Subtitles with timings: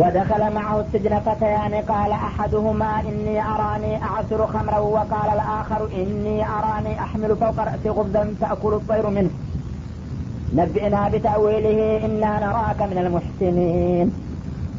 [0.00, 1.74] ودخل معه السجن فتيان.
[1.74, 4.78] قال أحدهما إني أراني أعصر خمرا.
[4.78, 9.30] وقال الآخر إني أراني أحمل فوق رأسي خبزا تأكل الطير منه.
[10.54, 14.06] نبئنا بتأويله إنا نراك من المحسنين.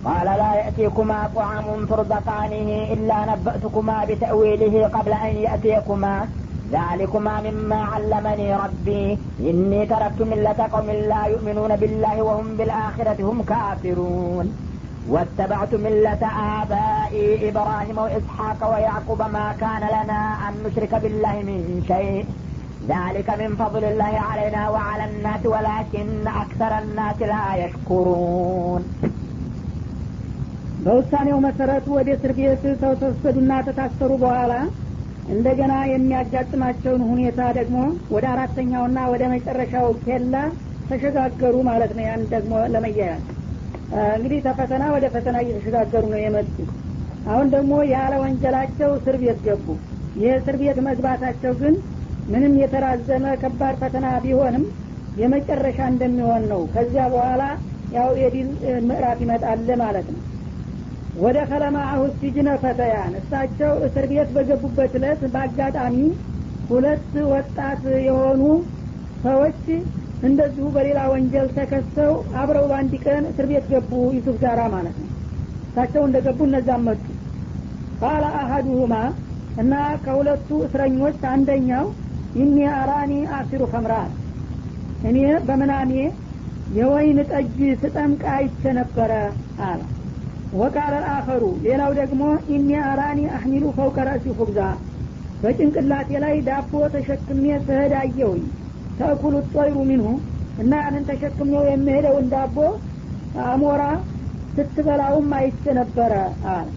[0.06, 6.28] قال لا يأتيكما طعام ترزقانه إلا نبأتكما بتأويله قبل أن يأتيكما.
[6.72, 9.18] ذلكما مما علمني ربي.
[9.40, 14.69] إني تركت ملة قوم لا يؤمنون بالله وهم بالآخرة هم كافرون.
[15.09, 16.23] واتبعت ملة
[16.59, 22.25] آبائي إبراهيم وإسحاق ويعقوب ما كان لنا أن نشرك بالله من شيء
[22.89, 26.09] ذلك من فضل الله علينا وعلى الناس ولكن
[26.43, 28.83] أكثر الناس لا يشكرون
[30.85, 34.53] በውሳኔው መሰረቱ ወደ እስር ቤት ተወሰዱና ተታሰሩ በኋላ
[35.35, 37.77] እንደገና የሚያጋጥማቸውን ሁኔታ ደግሞ
[38.15, 40.35] ወደ አራተኛውና ወደ መጨረሻው ኬላ
[40.91, 43.23] ተሸጋገሩ ማለት ነው ያን ደግሞ ለመያያዝ
[44.10, 46.56] እንግዲህ ተፈተና ወደ ፈተና እየተሸጋገሩ ነው የመጡ
[47.26, 49.66] አሁን ደግሞ ያለ ወንጀላቸው እስር ቤት ገቡ።
[50.16, 51.76] ይህ እስር ቤት መግባታቸው ግን
[52.28, 54.66] ምንም የተራዘመ ከባድ ፈተና ቢሆንም
[55.16, 57.44] የመጨረሻ እንደሚሆን ነው። ከዚያ በኋላ
[57.94, 58.50] ያው የዲን
[58.88, 60.22] ምዕራፍ ይመጣል ማለት ነው።
[61.20, 65.98] ወደ ከለማአሁ ሲጅነ ፈተያን እሳቸው እስር ቤት በገቡበት እለት በአጋጣሚ
[66.70, 68.42] ሁለት ወጣት የሆኑ
[69.24, 69.64] ሰዎች
[70.28, 75.10] እንደዚሁ በሌላ ወንጀል ተከሰው አብረው በአንድ ቀን እስር ቤት ገቡ። ዩሱፍ ጋራ ማለት ነው።
[75.70, 77.04] እሳቸው እንደገቡ እነዛም መጡ።
[78.02, 78.94] ቃለ አሀዱሁማ
[79.62, 81.86] እና ከሁለቱ እስረኞች አንደኛው
[82.38, 84.12] ኢኒ አራኒ አሲሩ ከምራን
[85.10, 85.92] እኔ በምናሜ
[86.78, 89.12] የወይን ጠጅ ስጠምቅ አይቼ ነበረ
[89.68, 89.82] አለ።
[90.54, 92.22] ወቃለ አኸሩ ሌላው ደግሞ
[92.56, 94.60] ኢኒ አራኒ አህሚሉ ፈውቀ ረእሲ ሁብዛ
[95.42, 98.44] በጭንቅላቴ ላይ ዳቦ ተሸክሜ ስሄድ አየሁኝ
[99.00, 100.08] ተእኩሉ ጦይሩ ሚንሁ
[100.58, 102.58] እና ያንን ተሸክሜው የሚሄደውን ዳቦ
[103.48, 103.82] አሞራ
[104.56, 106.14] ስትበላውም አይቼ ነበረ
[106.54, 106.68] አለ።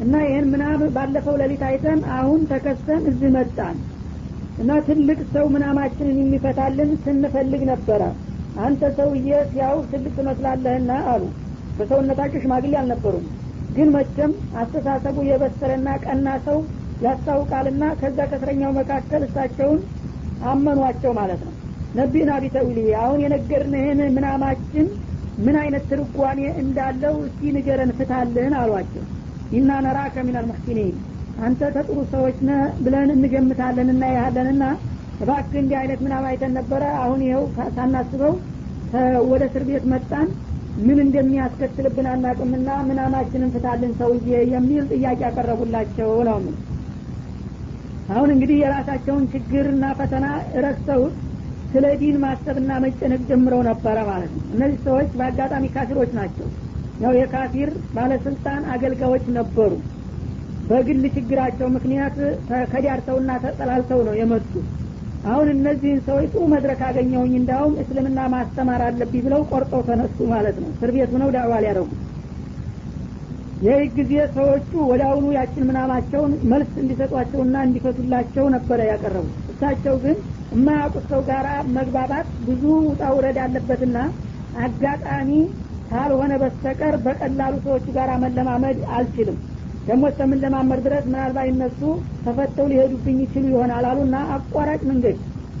[0.00, 3.76] እና ይህን ምናምን ባለፈው ሌሊት አይተን አሁን ተከሰን እዚህ መጣን።
[4.58, 8.02] እና ትልቅ ሰው ምናማችንን የሚፈታልን ስንፈልግ ነበረ።
[8.58, 11.24] አንተ ሰውዬ ሲያው ትልቅ ትመስላለህና አሉ።
[11.78, 13.26] በሰውነታቸው ሽማግሌ አልነበሩም።
[13.76, 16.58] ግን መቼም አስተሳሰቡ የበሰለና ቀና ሰው
[17.00, 19.80] ያስታውቃልና ከዛ ከእስረኛው መካከል እሳቸውን
[20.44, 21.52] አመኗቸው ማለት ነው።
[21.94, 24.86] ነቢና ቢተዊሊ አሁን የነገርንህን ምናማችን
[25.38, 29.04] ምን አይነት ትርጓሜ እንዳለው እስቲ ንገረን ፍታልህን አሏቸው።
[29.50, 30.94] ኢና ነራከ ሚናል ሙሕሲኒን
[31.38, 32.36] አንተ ተጥሩ ሰዎች
[32.84, 34.62] ብለን እንገምታለን እናያለንና
[35.20, 37.44] እባክህ እንዲህ አይነት ምናም አይተን ነበረ። አሁን ይኸው
[37.76, 38.34] ሳናስበው
[39.30, 40.28] ወደ እስር ቤት መጣን።
[40.78, 46.38] ምን እንደሚያስከትልብን አናቅምና ምናማችንን ፍታልን ሰውዬ የሚል ጥያቄ ያቀረቡላቸው ነው
[48.08, 50.26] አሁን እንግዲህ የራሳቸውን ችግርና ፈተና
[50.64, 51.14] ረስተውት
[51.72, 56.46] ስለ ዲን ማሰብና መጨነቅ ጀምረው ነበረ ማለት ነው። እነዚህ ሰዎች በአጋጣሚ ካፊሮች ናቸው።
[57.00, 59.72] ያው የካፊር ባለስልጣን አገልጋዮች ነበሩ።
[60.68, 62.16] በግል ችግራቸው ምክንያት
[62.72, 64.52] ከዳርተውና ተጠላልተው ነው የመጡ
[65.26, 70.68] አሁን እነዚህን ሰዎች ጥሩ መድረክ አገኘሁኝ እንዳውም እስልምና ማስተማር አለብኝ ብለው ቆርጠው ተነሱ ማለት ነው።
[70.74, 71.88] እስር ቤት ሆነው ዳዕዋ ሊያደረጉ
[73.60, 79.22] ይህ ጊዜ ሰዎቹ ወደ አሁኑ ያችን ምናማቸውን መልስ እንዲሰጧቸውና እንዲፈቱላቸው ነበረ ያቀረቡ
[79.52, 80.16] እሳቸው ግን
[80.52, 81.46] የማያውቁት ሰው ጋር
[81.76, 83.96] መግባባት ብዙ ውጣ ውረድ አለበትና
[84.64, 85.30] አጋጣሚ
[85.90, 89.38] ካልሆነ በስተቀር በቀላሉ ሰዎቹ ጋር መለማመድ አልችልም።
[89.86, 91.80] ደግሞ እስከምንለማመድ ድረስ ምናልባት እነሱ
[92.22, 95.18] ተፈተው ሊሄዱብኝ ይችሉ ይሆናል አሉና አቋራጭ መንገድ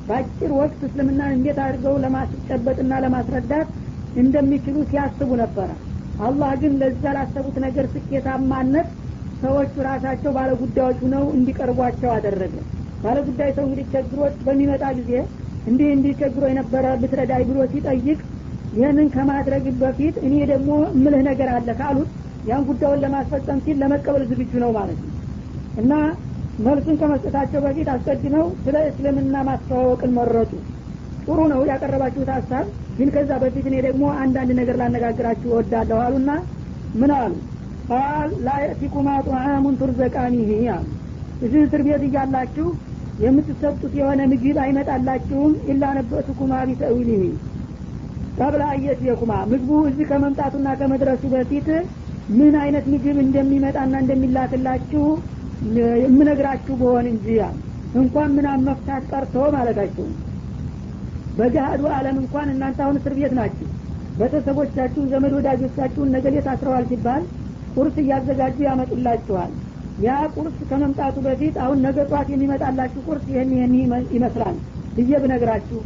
[0.08, 3.68] በአጭር ወቅት እስልምናን እንዴት አድርገው ለማስጨበጥና ለማስረዳት
[4.16, 5.68] እንደሚችሉ ሲያስቡ ነበረ
[6.18, 8.88] አላህ ግን ለዛ ላሰቡት ነገር ስኬታማነት
[9.42, 12.54] ሰዎቹ ራሳቸው ባለጉዳዮች ሁነው እንዲቀርቧቸው አደረገ።
[13.02, 15.12] ባለጉዳይ ሰው እንግዲህ ቸግሮት በሚመጣ ጊዜ
[15.66, 18.18] እንዲህ እንዲህ ቸግሮ የነበረ ብትረዳይ ብሎ ሲጠይቅ
[18.72, 22.10] ይህንን ከማድረግ በፊት እኔ ደግሞ ምልህ ነገር አለ ካሉት
[22.44, 25.12] ያን ጉዳዩን ለማስፈጸም ሲል ለመቀበል ዝግጁ ነው ማለት ነው።
[25.76, 25.92] እና
[26.58, 30.52] መልሱን ከመስጠታቸው በፊት አስቀድመው ስለ እስልምና ማስተዋወቅን መረጡ
[31.26, 32.66] ጥሩ ነው ያቀረባችሁት ሀሳብ
[32.98, 36.30] ግን ከዛ በፊት እኔ ደግሞ አንዳንድ ነገር ላነጋግራችሁ እወዳለሁ አሉና
[37.00, 37.32] ምን አሉ?
[37.88, 40.86] ቃል ላየእቲኩማ ጡዓሙን ቱርዘቃኒህ አሉ።
[41.44, 42.66] እዚህ እስር ቤት እያላችሁ
[43.24, 47.22] የምትሰጡት የሆነ ምግብ አይመጣላችሁም ኢላ ነበእቱኩማ ቢተዊሊህ
[48.38, 51.68] ቀብለ አየትየኩማ። ምግቡ እዚህ ከመምጣቱና ከመድረሱ በፊት
[52.38, 55.04] ምን አይነት ምግብ እንደሚመጣና እንደሚላክላችሁ
[56.02, 57.28] የምነግራችሁ በሆን እንጂ
[58.00, 60.06] እንኳን ምናም መፍታት ቀርቶ ማለታቸው
[61.36, 63.68] በገሃዱ አለም እንኳን እናንተ አሁን እስር ቤት ናችሁ።
[64.20, 67.22] ቤተሰቦቻችሁ ዘመድ ወዳጆቻችሁን ነገሌ ታስረዋል ሲባል
[67.74, 69.50] ቁርስ እያዘጋጁ ያመጡላችኋል።
[69.98, 73.74] ያ ቁርስ ከመምጣቱ በፊት አሁን ነገ ጧት የሚመጣላችሁ ቁርስ ይህን ይህን
[74.16, 74.56] ይመስላል
[74.96, 75.80] ብዬ ብነግራችሁ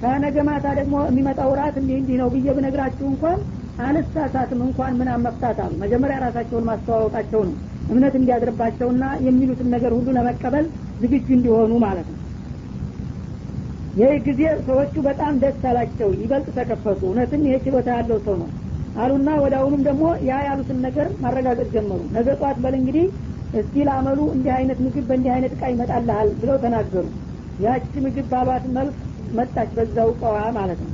[0.00, 3.38] ከነገ ማታ ደግሞ የሚመጣው ራት እንዲህ እንዲህ ነው ብዬ ብነግራችሁ እንኳን
[3.86, 7.56] አልሳሳትም እንኳን ምናም መፍታት አሉ። መጀመሪያ ራሳቸውን ማስተዋወቃቸው ነው
[7.90, 10.66] እምነት እንዲያድርባቸውና የሚሉትን ነገር ሁሉ ለመቀበል
[11.02, 12.20] ዝግጁ እንዲሆኑ ማለት ነው
[13.96, 18.48] ይህ ጊዜ ሰዎቹ በጣም ደስ አላቸው። ይበልጥ ተከፈቱ። እውነትም ይሄ ችሎታ ያለው ሰው ነው
[18.96, 23.06] አሉና ወደ አሁኑም ደግሞ ያ ያሉትን ነገር ማረጋገጥ ጀመሩ። ነገ ጠዋት በል እንግዲህ
[23.58, 27.04] እስቲ ላመሉ እንዲህ አይነት ምግብ በእንዲህ አይነት እቃ ይመጣልሃል ብለው ተናገሩ።
[27.60, 28.96] ያቺ ምግብ ባሏት መልክ
[29.36, 30.92] መጣች በዛው እቃዋ ማለት ነው።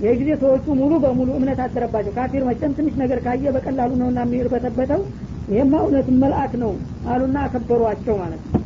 [0.00, 5.02] ይህ ጊዜ ሰዎቹ ሙሉ በሙሉ እምነት አደረባቸው። ካፊር መቸም ትንሽ ነገር ካየ በቀላሉ ነውና የሚርበተበተው
[5.48, 6.72] ይህማ እውነት መልአክ ነው
[7.12, 8.60] አሉና አከበሯቸው ማለት ነው።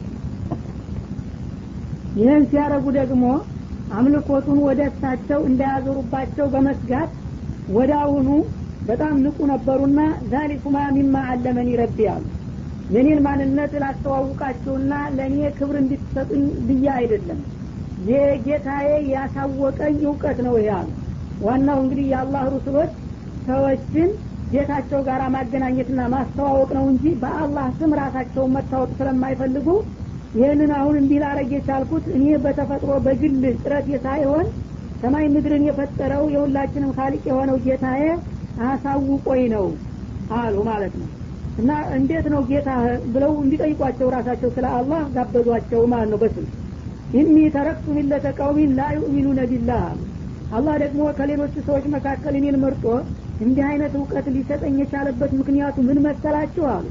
[2.19, 3.25] ይህን ሲያረጉ ደግሞ
[3.93, 7.11] አምልኮቱን ወደ እሳቸው እንዳያዞሩባቸው በመስጋት
[7.76, 8.29] ወደ አሁኑ
[8.88, 10.00] በጣም ንቁ ነበሩና
[10.31, 12.25] ዛሊኩማ ሚማ አለመኒ ረቢ አሉ።
[12.90, 17.40] የኔን ማንነት ላስተዋውቃችሁና ለእኔ ክብር እንድትሰጡኝ ብዬ አይደለም።
[18.08, 20.88] የጌታዬ ያሳወቀኝ እውቀት ነው ይሄ አሉ።
[21.43, 22.93] ዋናው እንግዲህ የአላህ ሩስሎች
[23.46, 24.08] ሰዎችን
[24.52, 29.67] ጌታቸው ጋር ማገናኘትና ማስተዋወቅ ነው እንጂ በአላህ ስም ራሳቸውን መታወቅ ስለማይፈልጉ
[30.34, 34.46] ይህንን አሁን እንዲህ ላረግ የቻልኩት እኔ በተፈጥሮ በግል ጥረት ሳይሆን
[35.02, 38.04] ሰማይ ምድርን የፈጠረው የሁላችንም ካሊቅ የሆነው ጌታዬ
[38.69, 39.66] አሳውቆኝ ነው
[40.36, 41.08] አሉ ማለት ነው።
[41.58, 42.70] እና እንዴት ነው ጌታ
[43.14, 46.46] ብለው እንዲጠይቋቸው ራሳቸው ስለ አላህ ጋበዟቸው ማለት ነው በስም።
[47.14, 48.82] ኢኒ ተረክቱ ሚለተ ቀውሚን ላ
[49.80, 49.98] አሉ
[50.50, 52.84] አላህ ደግሞ ከሌሎቹ ሰዎች መካከል እኔን መርጦ
[53.40, 56.86] እንዲህ አይነት እውቀት ሊሰጠኝ የቻለበት ምክንያቱ ምን መሰላችሁ አሉ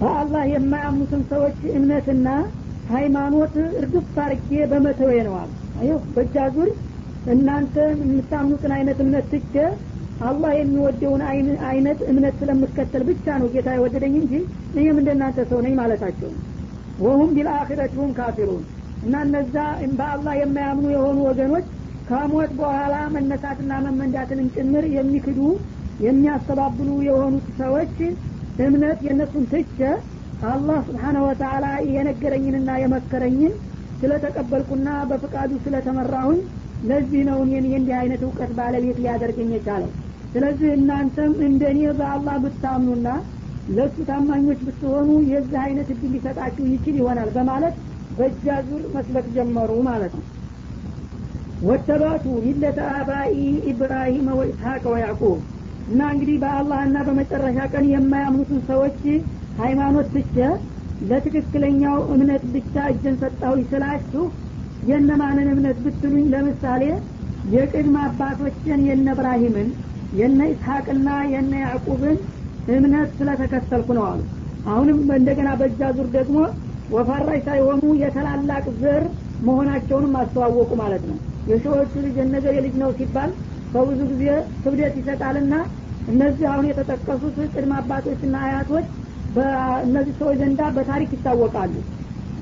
[0.00, 2.28] በአላህ የማያምኑትን ሰዎች እምነትና
[2.88, 5.50] ሃይማኖት እርግፍ አርጌ በመተዌ ነው አሉ።
[6.14, 6.70] በእጃ ዙር
[7.26, 9.54] እናንተ የምታምኑትን አይነት እምነት ትቼ
[10.20, 11.22] አላህ የሚወደውን
[11.68, 14.32] አይነት እምነት ስለምከተል ብቻ ነው ጌታ የወደደኝ እንጂ
[14.74, 16.30] እኔም እንደናንተ ሰው ነኝ ማለታቸው
[16.98, 18.62] ወሁም ቢልአኪረትሁም ካፊሩን
[19.02, 19.54] እና እነዛ
[19.94, 21.66] በአላህ የማያምኑ የሆኑ ወገኖች
[22.06, 25.40] ከሞት በኋላ መነሳትና መመንዳትንም ጭምር የሚክዱ
[26.04, 27.96] የሚያስተባብሉ የሆኑት ሰዎች
[28.64, 29.78] እምነት የእነሱን ትቸ
[30.48, 33.52] አላህ ስብሓነ ወተአላ የነገረኝንና የመከረኝን
[34.00, 36.40] ስለተቀበልኩና በፍቃዱ ስለተመራሁኝ
[36.84, 39.90] ለዚህ ነው እኔን የእንዲህ አይነት እውቀት ባለቤት ሊያደርገኝ የቻለው።
[40.32, 43.08] ስለዚህ እናንተም እንደ እኔ በአላህ ብታምኑና
[43.68, 47.76] ለእሱ ታማኞች ብትሆኑ የዚህ አይነት እድል ሊሰጣችሁ ይችል ይሆናል በማለት
[48.18, 50.24] በእጃ ዙር መስበክ ጀመሩ ማለት ነው።
[51.64, 53.36] ወተባቱ ሚለተ አባኢ
[53.70, 55.38] ኢብራሂም ወኢስሐቅ ወያዕቁብ
[55.86, 59.00] እና እንግዲህ በአላህና በመጨረሻ ቀን የማያምኑትን ሰዎች
[59.58, 60.36] ሃይማኖት ትቼ
[61.10, 64.22] ለትክክለኛው እምነት ብቻ እጀን ሰጣሁ ስላችሁ
[64.82, 66.24] የነማንን እምነት ብትሉኝ?
[66.34, 66.82] ለምሳሌ
[67.54, 69.68] የቅድመ አባቶችን የነ እብራሂምን
[70.12, 72.16] የነ ኢስሐቅና የነ ያዕቁብን
[72.74, 74.20] እምነት ስለተከተልኩ ነው አሉ።
[74.66, 76.36] አሁንም እንደገና በእጃ ዙር ደግሞ
[76.90, 79.02] ወፋራሽ ሳይሆኑ የተላላቅ ዘር
[79.46, 81.16] መሆናቸውንም አስተዋወቁ ማለት ነው።
[81.50, 83.30] የሰዎቹ ልጅ የነገር የልጅ ነው ሲባል
[83.74, 84.24] በብዙ ጊዜ
[84.62, 85.54] ክብደት ይሰጣልና
[86.08, 88.86] እነዚህ አሁን የተጠቀሱት ቅድመ አባቶችና አያቶች
[89.36, 91.74] በእነዚህ ሰዎች ዘንዳ በታሪክ ይታወቃሉ።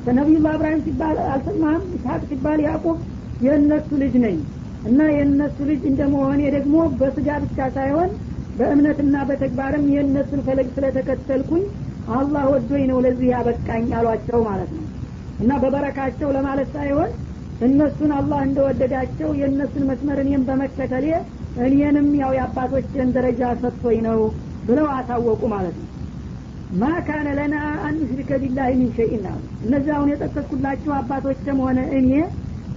[0.05, 1.85] ከነቢዩላህ እብራሂም ሲባል አልሰማህም?
[1.97, 2.97] ኢስሐቅ ሲባል ያዕቁብ
[3.41, 4.37] የእነሱ ልጅ ነኝ
[4.85, 8.11] እና የእነሱ ልጅ እንደመሆኔ ደግሞ በስጋ ብቻ ሳይሆን
[8.57, 11.63] በእምነትና በተግባርም የእነሱን ፈለግ ስለተከተልኩኝ
[12.17, 14.87] አላህ ወዶኝ ነው ለዚህ ያበቃኝ አሏቸው ማለት ነው።
[15.39, 17.11] እና በበረካቸው ለማለት ሳይሆን
[17.63, 21.07] እነሱን አላህ እንደወደዳቸው የእነሱን መስመር እኔም በመከተሌ
[21.65, 24.21] እኔንም ያው የአባቶችን ደረጃ ሰጥቶኝ ነው
[24.69, 25.89] ብለው አሳወቁ ማለት ነው።
[26.73, 27.55] ማ ካነ ለና
[27.87, 32.11] አን ኑሽሪከ ቢላህ ሚን ሸይን አሉ እነዚህ አሁን የጠቀስኩላችሁ አባቶችም ሆነ እኔ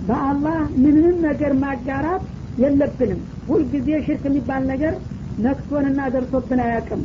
[0.08, 2.24] በአላህ ምንም ነገር ማጋራት
[2.62, 4.94] የለብንም። ሁልጊዜ ሽርክ የሚባል ነገር
[5.46, 7.02] ነክቶንና ደርሶብን አያውቅም።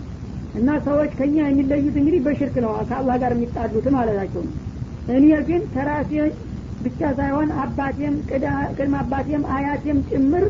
[0.55, 4.55] እና ሰዎች ከኛ የሚለዩት እንግዲህ በሽርክ ነው ከአላህ ጋር የሚጣሉት ማለታቸው ነው
[5.15, 6.11] እኔ ግን ከራሴ
[6.85, 8.15] ብቻ ሳይሆን አባቴም
[8.75, 10.45] ቅድመ አባቴም አያቴም ጭምር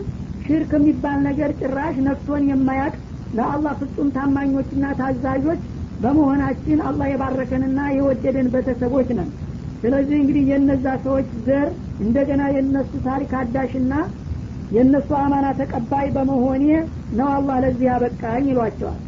[0.44, 2.94] ሽርክ የሚባል ነገር ጭራሽ ነክቶን የማያቅ
[3.34, 5.60] ለአላህ ፍጹም ታማኞችና ታዛዦች
[6.00, 9.30] በመሆናችን አላህ የባረከንና የወደደን ቤተሰቦች ነን።
[9.82, 11.68] ስለዚህ እንግዲህ የነዛ ሰዎች ዘር
[12.04, 13.92] እንደገና የነሱ ታሪክ አዳሽና
[14.70, 16.64] የእነሱ አማና ተቀባይ በመሆኔ
[17.18, 18.98] ነው አላህ ለዚህ ያበቃኝ ይሏቸዋል።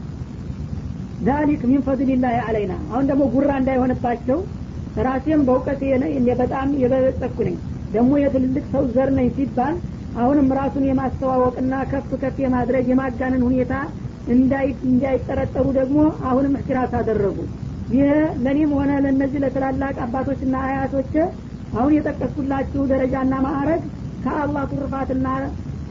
[1.27, 4.39] ዛሊክ ሚን ፈድሊላህ አለይና አሁን ደግሞ ጉራ እንዳይሆንባቸው
[5.03, 5.83] ራሴም በእውቀት
[6.41, 7.57] በጣም የበለጸኩ ነኝ።
[7.93, 9.75] ደግሞ የትልልቅ ሰው ዘር ነኝ ሲባል
[10.17, 13.75] አሁንም ራሱን የማስተዋወቅና ከፍ ከፍ የማድረግ የማጋነን ሁኔታ
[14.85, 17.39] እንዳይጠረጠሩ ደግሞ አሁንም እህትራስ አደረጉ።
[17.93, 18.11] ይህ
[18.45, 21.13] ለእኔም ሆነ ለእነዚህ ለትላላቅ አባቶችና አያቶች
[21.75, 23.83] አሁን የጠቀስኩላችሁ ደረጃና ማዕረግ
[24.25, 25.27] ከአላህ ቱርፋትና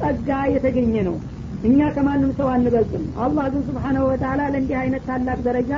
[0.01, 1.15] ጸጋ የተገኘ ነው።
[1.63, 5.72] እኛ ከማንም ሰው አንበልጥም። አላህ ግን ስብሓናሁ ወተላ ለእንዲህ አይነት ታላቅ ደረጃ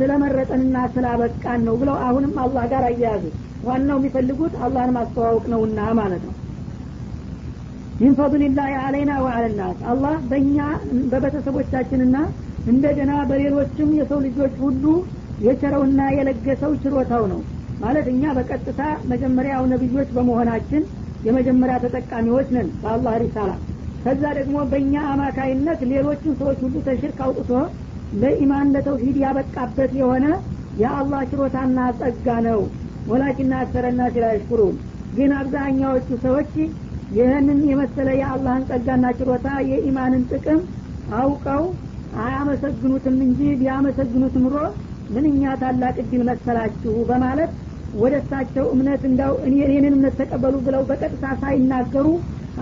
[0.00, 3.24] ስለመረጠንና ስላበቃን ነው ብለው አሁንም አላህ ጋር አያያዙ።
[3.62, 6.34] ዋናው የሚፈልጉት አላህን ማስተዋወቅ ነውና ማለት ነው።
[8.00, 10.58] ሚን ፈضልላህ አለይና ወአለ አለናስ አላህ በእኛ
[11.12, 12.16] በቤተሰቦቻችንና
[12.66, 14.84] እንደገና በሌሎችም የሰው ልጆች ሁሉ
[15.40, 17.40] የቸረውና የለገሰው ችሮታው ነው።
[17.80, 18.80] ማለት እኛ በቀጥታ
[19.10, 20.82] መጀመሪያው ነቢዮች በመሆናችን
[21.24, 23.50] የመጀመሪያ ተጠቃሚዎች ነን በአላህ ሪሳላ።
[24.04, 27.50] ከዛ ደግሞ በእኛ አማካይነት ሌሎችን ሰዎች ሁሉ ተሽርክ አውጥቶ
[28.20, 30.26] ለኢማን ለተውሂድ ያበቃበት የሆነ
[30.80, 32.60] የአላህ ችሮታና ጸጋ ነው።
[33.06, 34.74] ወላኪና አክሰረና ሲላሽኩሩን
[35.12, 36.52] ግን አብዛኛዎቹ ሰዎች
[37.10, 40.60] ይህንን የመሰለ የአላህን ጸጋና ችሮታ የኢማንን ጥቅም
[41.20, 41.62] አውቀው
[42.20, 44.56] አያመሰግኑትም እንጂ ቢያመሰግኑት ኑሮ
[45.14, 47.52] ምንኛ ታላቅ እድል መሰላችሁ በማለት
[47.94, 52.06] ወደ እሳቸው እምነት እንዳው እኔንን እምነት ተቀበሉ ብለው በቀጥታ ሳይናገሩ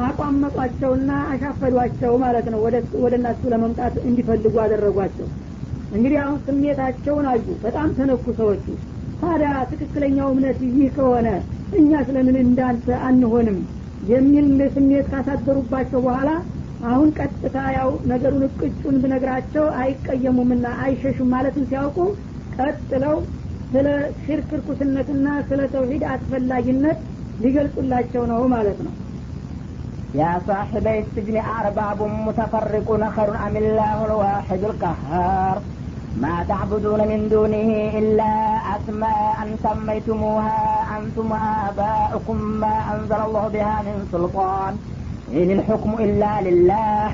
[0.05, 2.61] አቋመጧቸውና አሻፈዷቸው ማለት ነው።
[3.03, 5.29] ወደ እነሱ ለመምጣት እንዲፈልጉ አደረጓቸው።
[5.93, 8.65] እንግዲህ አሁን ስሜታቸውን አዩ። በጣም ተነኩ ሰዎቹ።
[9.23, 11.29] ታዲያ ትክክለኛው እምነት ይህ ከሆነ
[11.79, 13.59] እኛ ስለምን እንዳንተ አንሆንም
[14.09, 16.31] የሚል ስሜት ካሳደሩባቸው በኋላ
[16.85, 21.99] አሁን ቀጥታ ያው ነገሩን እቅጩን ብነግራቸው አይቀየሙምና አይሸሹም ማለትም ሲያውቁ
[22.59, 23.17] ቀጥለው
[23.73, 23.89] ስለ
[24.23, 26.99] ሽርክ ርኩስነትና ስለ ተውሂድ አስፈላጊነት
[27.39, 28.93] ሊገልጹላቸው ነው ማለት ነው
[30.15, 35.63] يا صاحبي السجن أرباب متفرقون خير أم الله الواحد القهار؟
[36.17, 38.33] ما تعبدون من دونه إلا
[38.77, 44.77] أسماء سميتموها أنتم وآباؤكم ما أنزل الله بها من سلطان.
[45.33, 47.11] إن الحكم إلا لله.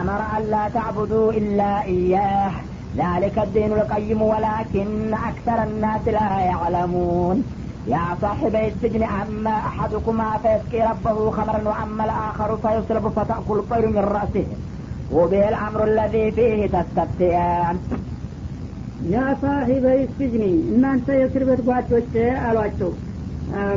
[0.00, 2.50] أمر أن لا تعبدوا إلا إياه.
[2.96, 7.63] ذلك الدين القيم ولكن أكثر الناس لا يعلمون.
[7.87, 14.47] يا صاحبي السجن أما أحدكما فيسقي ربه خمرا وأما الآخر فيصلب فتأكل الطير من رأسه
[15.11, 17.77] وبه الأمر الذي فيه تستفتيان
[19.11, 22.09] ያ ሳሂበይ ስጅኒ እናንተ የእስር ቤት ጓዶች
[22.47, 22.89] አሏቸው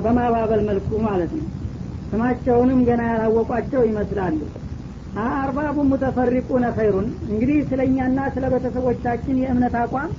[0.04, 1.44] በማባበል መልኩ ማለት ነው
[2.11, 4.38] ስማቸውንም ገና ያላወቋቸው ይመስላሉ
[5.26, 10.11] አርባቡ ሙተፈሪቁነ ኸይሩን እንግዲህ ስለ እኛና ስለ ቤተሰቦቻችን የእምነት አቋም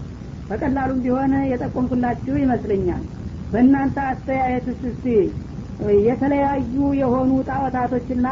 [0.49, 3.03] በቀላሉም ቢሆን የጠቆምኩላችሁ ይመስለኛል
[3.52, 5.06] በእናንተ አስተያየትስ እስቲ
[6.06, 8.28] የተለያዩ የሆኑ ጣዖታቶችና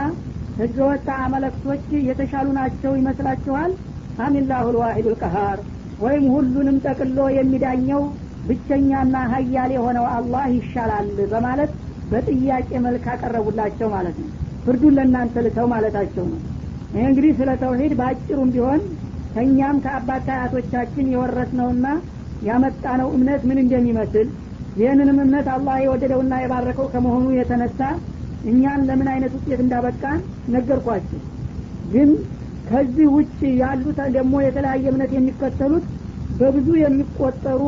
[0.59, 3.73] ህገወጥ አመለክቶች የተሻሉ ናቸው ይመስላችኋል?
[4.19, 5.59] አሚላሁ ልዋሂዱ ልቀሃር
[5.99, 8.03] ወይም ሁሉንም ጠቅሎ የሚዳኘው
[8.45, 11.71] ብቸኛና ሀያል የሆነው አላህ ይሻላል በማለት
[12.11, 14.29] በጥያቄ መልክ አቀረቡላቸው ማለት ነው።
[14.65, 16.41] ፍርዱን ለእናንተ ልተው ማለታቸው ነው።
[16.93, 18.81] ይህ እንግዲህ ስለ ተውሂድ በአጭሩም ቢሆን
[19.35, 21.87] ከእኛም ከአባት ከአያቶቻችን የወረስነውና
[22.43, 24.29] ያመጣነው እምነት ምን እንደሚመስል
[24.77, 27.81] ይህንንም እምነት አላህ የወደደውና የባረከው ከመሆኑ የተነሳ
[28.45, 30.19] እኛን ለምን አይነት ውጤት እንዳበቃን
[30.55, 31.21] ነገርኳችሁ።
[31.93, 32.11] ግን
[32.69, 35.85] ከዚህ ውጭ ያሉት ደግሞ የተለያየ እምነት የሚከተሉት
[36.39, 37.63] በብዙ የሚቆጠሩ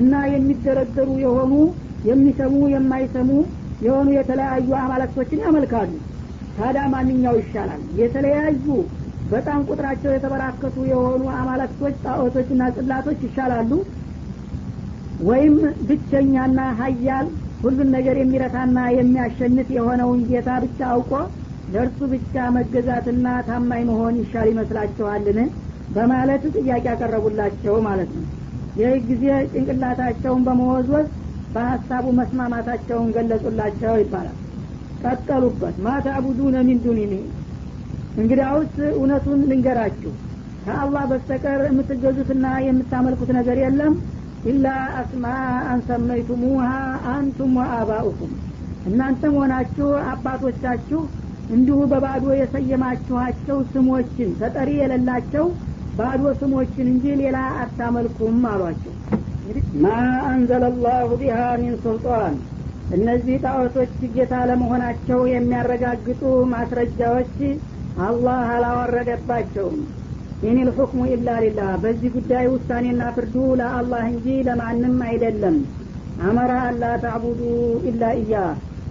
[0.00, 1.52] እና የሚደረደሩ የሆኑ
[2.08, 3.30] የሚሰሙ የማይሰሙ
[3.84, 5.90] የሆኑ የተለያዩ አማላክቶችን ያመልካሉ።
[6.56, 7.82] ታዲያ ማንኛው ይሻላል?
[8.00, 8.66] የተለያዩ
[9.30, 13.70] በጣም ቁጥራቸው የተበራከቱ የሆኑ አማላክቶች ጣዖቶችና ጽላቶች ይሻላሉ
[15.20, 15.54] ወይም
[15.88, 17.26] ብቸኛና ሀያል
[17.62, 21.12] ሁሉን ነገር የሚረታና የሚያሸንፍ የሆነውን ጌታ ብቻ አውቆ
[21.72, 25.38] ለእርሱ ብቻ መገዛትና ታማኝ መሆን ይሻል ይመስላችኋልን?
[25.94, 28.24] በማለት ጥያቄ ያቀረቡላቸው ማለት ነው።
[28.78, 31.08] ይህ ጊዜ ጭንቅላታቸውን በመወዝወዝ
[31.54, 34.36] በሀሳቡ መስማማታቸውን ገለጹላቸው ይባላል።
[35.04, 37.12] ቀጠሉበት። ማታቡዱነ ሚን ዱኒኒ?
[38.18, 40.12] እንግዲያውስ እውነቱን ልንገራችሁ።
[40.64, 43.92] ከአላህ በስተቀር የምትገዙትና የምታመልኩት ነገር የለም
[44.44, 44.66] ኢላ
[44.98, 46.66] አስማአን ሰመይቱሙሃ
[47.12, 48.32] አንቱም ወአባኡኩም።
[48.86, 51.00] እናንተም ሆናችሁ አባቶቻችሁ
[51.48, 55.46] እንዲሁ በባዶ የሰየማችኋቸው ስሞችን ተጠሪ የሌላቸው
[55.98, 58.94] ባዶ ስሞችን እንጂ ሌላ አታመልኩም አሏቸው።
[59.82, 59.92] ما
[60.28, 62.34] أنزل الله بها من سلطان።
[62.96, 67.34] እነዚህ ጣዖቶች ጌታ ለመሆናቸው የሚያረጋግጡ ማስረጃዎች
[68.00, 69.78] አላህ አላወረደባቸውም
[70.42, 75.56] إن الحكم إلا لله። በዚህ ጉዳይ ውሳኔና ፍርዱ ለአላህ እንጂ ለማንም አይደለም።
[76.22, 77.40] أمر ألا تعبدوا
[77.88, 78.34] ኢላ እያ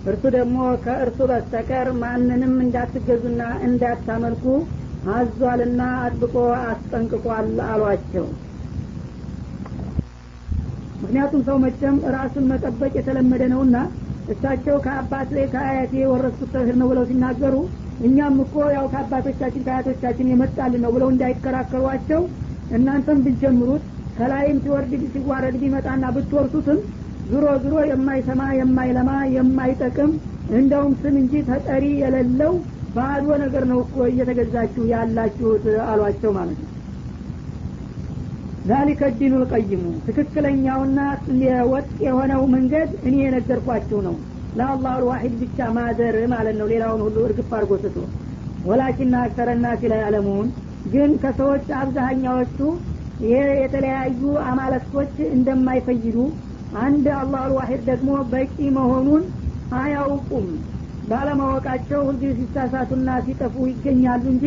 [0.05, 4.45] እርሱ ደግሞ ከእርሱ በስተቀር ማንንም እንዳትገዙና እንዳታመልኩ
[5.13, 8.27] አዟልና አጥብቆ አስጠንቅቋል አሏቸው።
[11.01, 13.77] ምክንያቱም ሰው መቼም ራሱን መጠበቅ የተለመደ ነውና
[14.33, 17.55] እሳቸው ከአባት ከአያቴ የወረስኩት ተውሂድ ነው ብለው ሲናገሩ
[18.05, 22.21] እኛም እኮ ያው ከአባቶቻችን ከአያቶቻችን የመጣልን ነው ብለው እንዳይከራከሯቸው
[22.77, 23.83] እናንተም ብትጀምሩት
[24.17, 26.79] ከላይም ሲወርድ ሲዋረድ ቢመጣና ብትወርሱትም
[27.31, 30.11] ዙሮ ዙሮ የማይሰማ የማይለማ የማይጠቅም
[30.51, 32.53] እንደውም ስም እንጂ ተጠሪ የሌለው
[32.95, 36.71] ባዶ ነገር ነው እኮ እየተገዛችሁ ያላችሁት አሏቸው ማለት ነው።
[38.69, 40.99] ዛሊከ ዲኑ ልቀይሙ ትክክለኛውና
[41.71, 44.15] ወጥ የሆነው መንገድ እኔ የነገርኳችሁ ነው
[44.53, 47.95] ለአላሁ ልዋሒድ ብቻ ማደር ማለት ነው። ሌላውን ሁሉ እርግፍ አድርጎ ስቶ
[48.63, 50.01] ወላኪና አክተረ ናሲ ላይ
[50.85, 52.57] ግን ከሰዎች አብዛኛዎቹ
[53.23, 56.17] ይሄ የተለያዩ አማለክቶች እንደማይፈይዱ
[56.81, 59.23] አንድ አላህ አልዋሂድ ደግሞ በቂ መሆኑን
[59.77, 60.47] አያውቁም።
[61.09, 64.45] ባለማወቃቸው ሁልጊዜ ሲሳሳቱና ሲጠፉ ይገኛሉ እንጂ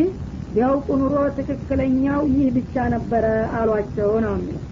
[0.53, 3.25] ቢያውቁ ኑሮ ትክክለኛው ይህ ብቻ ነበረ
[3.59, 4.65] አሏቸው ነው የሚለው።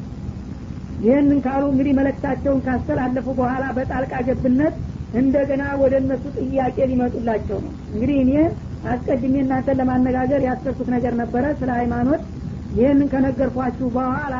[1.00, 4.75] ይህንን ካሉ እንግዲህ መለክታቸውን ካስተላለፉ በኋላ በጣልቃ ገብነት
[5.18, 8.32] እንደገና ወደ እነሱ ጥያቄ ሊመጡላቸው ነው። እንግዲህ እኔ
[8.89, 12.22] አስቀድሜ እናንተን ለማነጋገር ያሰብኩት ነገር ነበረ ስለ ሃይማኖት።
[12.78, 14.36] ይህንን ከነገርኳችሁ በኋላ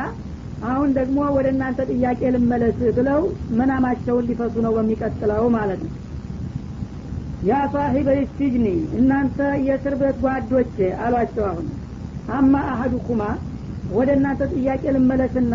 [0.70, 3.20] አሁን ደግሞ ወደ እናንተ ጥያቄ ልመለስ ብለው
[3.58, 5.92] መናማቸውን ሊፈቱ ነው በሚቀጥለው ማለት ነው።
[7.48, 8.66] ያ ሳሂበ ሲጅኒ
[8.98, 10.74] እናንተ የእስር ቤት ጓዶች
[11.04, 11.68] አሏቸው አሁን።
[12.36, 13.22] አማ አሀዱኩማ
[13.92, 15.54] ወደ እናንተ ጥያቄ ልመለስና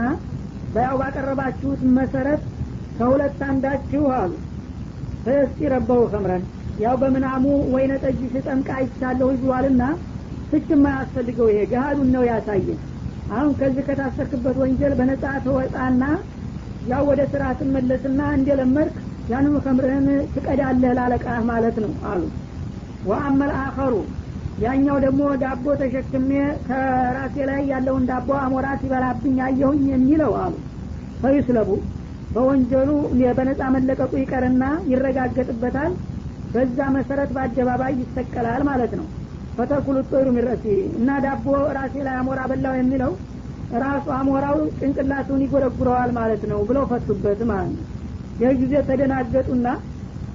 [0.74, 2.42] በያው ባቀረባችሁት መሰረት
[2.98, 4.32] ከሁለት አንዳችሁ አሉ
[5.25, 6.44] ፈስቲ ረበው ከምረን
[6.79, 9.84] ያው በምናሙ ወይነ ጠጅ ስጠምቃ አይቻለሁ ይዟልና
[10.50, 12.79] ፍች የማያስፈልገው ይሄ ገሃዱን ነው ያሳየን።
[13.32, 16.03] አሁን ከዚህ ከታሰርክበት ወንጀል በነጻ ተወጣና
[16.88, 18.98] ያው ወደ ስራ ትመለስና እንደለመድክ
[19.32, 22.22] ያንኑ ከምርህን ትቀዳለህ ላለቃህ ማለት ነው አሉ።
[23.05, 23.94] ወአመል አኸሩ
[24.58, 26.29] ያኛው ደግሞ ዳቦ ተሸክሜ
[26.67, 30.53] ከራሴ ላይ ያለውን ዳቦ አሞራ ሲበላብኝ አየሁኝ የሚለው አሉ።
[31.22, 31.70] ፈይስለቡ
[32.36, 32.89] በወንጀሉ
[33.38, 35.92] በነጻ መለቀቁ ይቀርና ይረጋገጥበታል።
[36.54, 39.08] በዛ መሰረት በአደባባይ ይሰቀላል ማለት ነው።
[39.58, 40.65] ፈተኩሉ ጦሩ ሚረሲ
[40.98, 41.46] እና ዳቦ
[41.77, 43.12] ራሴ ላይ አሞራ በላው የሚለው
[43.80, 47.86] ራሱ አሞራው ጭንቅላቱን ይጎረጉረዋል ማለት ነው ብለው ፈቱበት ማለት ነው።
[48.39, 49.68] ይህ ጊዜ ተደናገጡና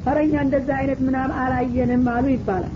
[0.04, 2.74] ፈረኛ እንደዛ አይነት ምናም አላየንም አሉ ይባላል።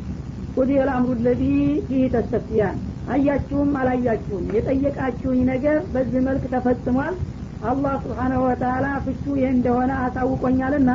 [0.56, 1.42] ቁዲ ልአምሩ ለዚ
[1.86, 2.76] ፊህ ተስተፍያን
[3.08, 4.44] አያችሁም አላያችሁም?
[4.56, 7.14] የጠየቃችሁኝ ነገር በዚህ መልክ ተፈጽሟል
[7.64, 10.90] አላህ ስብሓናሁ ወተላ ፍቹ ይህ እንደሆነ አሳውቆኛልና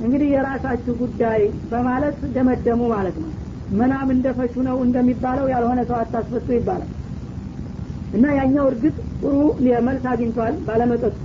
[0.00, 3.30] እንግዲህ የራሳችሁ ጉዳይ በማለት ደመደሙ ማለት ነው።
[3.78, 6.90] መናም እንደፈቹ ነው እንደሚባለው ያልሆነ ሰው አታስፈቱ ይባላል።
[8.14, 9.34] እና ያኛው እርግጥ ጥሩ
[9.88, 11.20] መልስ አግኝቷል ባለመጠጡ።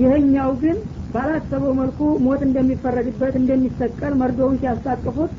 [0.00, 0.78] ይህኛው ግን
[1.14, 5.32] ባላሰበው መልኩ ሞት እንደሚፈረድበት እንደሚሰቀል መርዶውን ሲያስታቅፉት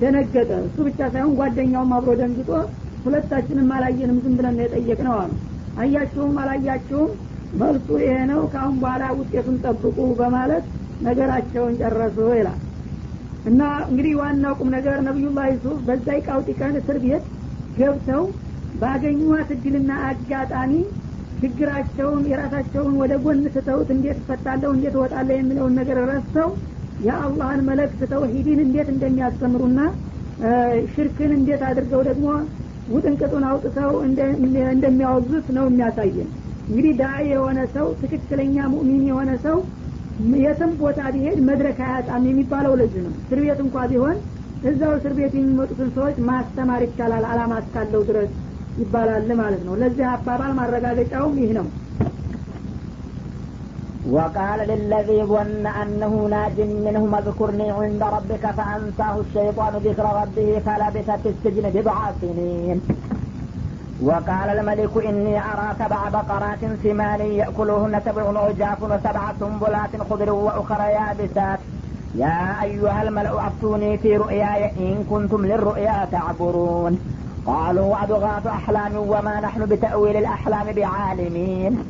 [0.00, 2.50] ደነገጠ። እሱ ብቻ ሳይሆን ጓደኛውም አብሮ ደንግጦ
[3.04, 5.32] ሁለታችንም አላየንም ዝም ብለን የጠየቅ ነው አሉ።
[5.82, 7.10] አያችሁም አላያችሁም
[7.60, 10.64] መልሱ ይሄ ነው ከአሁን በኋላ ውጤቱን ጠብቁ በማለት
[11.06, 12.60] ነገራቸውን ጨረሱ ይላል።
[13.44, 17.24] እና እንግዲህ ዋናው ቁም ነገር ነቢዩላህ ዩሱፍ በዛ ቃውጢ ቀን እስር ቤት
[17.78, 18.22] ገብተው
[18.80, 20.72] ባገኟት እድልና አጋጣሚ
[21.40, 26.50] ችግራቸውን የራሳቸውን ወደ ጎን ስተውት እንዴት እፈታለሁ እንዴት እወጣለሁ የሚለውን ነገር ረስተው
[27.06, 29.80] የአላህን መለክት ተውሂድን እንዴት እንደሚያስተምሩና
[30.92, 32.26] ሽርክን እንዴት አድርገው ደግሞ
[32.94, 33.92] ውጥንቅጡን አውጥተው
[34.72, 36.30] እንደሚያወዙት ነው የሚያሳየን
[36.69, 39.57] እንግዲህ ዳኢ የሆነ ሰው ትክክለኛ ሙእሚን የሆነ ሰው
[40.43, 44.17] የትም ቦታ ቢሄድ መድረክ አያጣም የሚባለው ለዚህ ነው እስር ቤት እንኳ ቢሆን
[44.69, 48.31] እዛው እስር ቤት የሚመጡትን ሰዎች ማስተማር ይቻላል አላማ እስካለው ድረስ
[48.81, 51.67] ይባላል ማለት ነው ለዚህ አባባል ማረጋገጫውም ይህ ነው
[54.07, 56.57] وقال للذي ظن أنه ناج
[56.87, 62.77] منهم اذكرني عند ربك فأنساه الشيطان ذكر ربه فلبث في السجن بضع سنين
[64.02, 71.58] وقال الملك إني أرى سبع بقرات سمان يأكلهن سبع عجاف وسبع سنبلات خضر وأخر يابسات.
[72.14, 76.98] يا أيها الملأ أفتوني في رؤياي إن كنتم للرؤيا تعبرون.
[77.46, 81.84] قالوا أضغاث أحلام وما نحن بتأويل الأحلام بعالمين.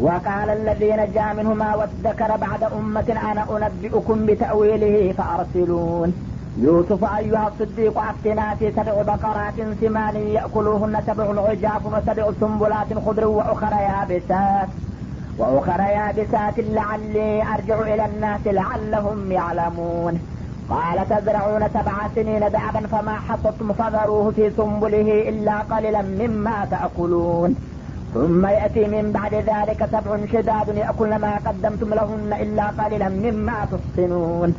[0.00, 6.12] وقال الذي نجا منهما وادكر بعد أمة أنا أنبئكم بتأويله فأرسلون.
[6.60, 13.72] يوسف أيها الصديق أفتنا في سبع بقرات سمان يأكلوهن سبع عجاف وسبع سنبلات خضر وأخر
[13.72, 14.68] يابسات
[15.38, 20.20] وأخر يابسات لعلي أرجع إلى الناس لعلهم يعلمون.
[20.70, 27.54] قال تزرعون سبع سنين دعبا فما حصدتم فذروه في سنبله إلا قليلا مما تأكلون.
[28.14, 34.54] ثم يأتي من بعد ذلك سبع شداد يأكلن ما قدمتم لهن إلا قليلا مما تحصنون.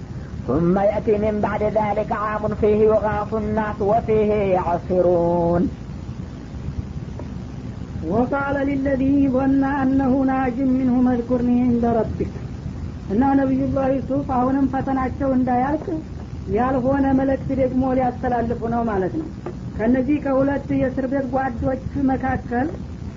[0.48, 5.62] ثم يأتي من بعد ذلك عام فيه يغاث الناس وفيه يعصرون
[8.04, 12.32] وقال للذي ظن أنه ناج منه اذكرني عند ربك
[13.12, 15.86] እና ነቢዩላህ ዩሱፍ አሁንም ፈተናቸው እንዳያልቅ
[16.56, 19.26] ያልሆነ መልእክት ደግሞ ሊያስተላልፉ ነው ማለት ነው
[19.76, 22.66] ከነዚህ ከሁለት የእስር ቤት ጓዶች መካከል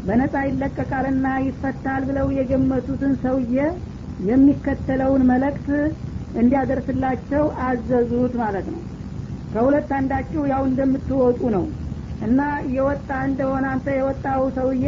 [0.08, 3.58] በነጻ ይለቀቃልና ይፈታል ብለው የገመቱትን ሰውዬ
[4.30, 5.68] የሚከተለውን መልእክት
[6.41, 8.81] እንዲያደርስላቸው አዘዙት ማለት ነው።
[9.53, 11.65] ከሁለት አንዳችሁ ያው እንደምትወጡ ነው።
[12.27, 12.41] እና
[12.75, 14.87] የወጣ እንደሆነ አንተ የወጣው ሰውዬ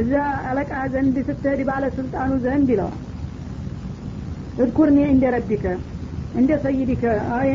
[0.00, 0.12] እዛ
[0.48, 2.98] አለቃ ዘንድ ስትሄድ ባለስልጣኑ ዘንድ ይለዋል።
[4.62, 5.64] እድኩርኒ እንደ ረቢከ
[6.34, 7.04] እንደ ሰይዲከ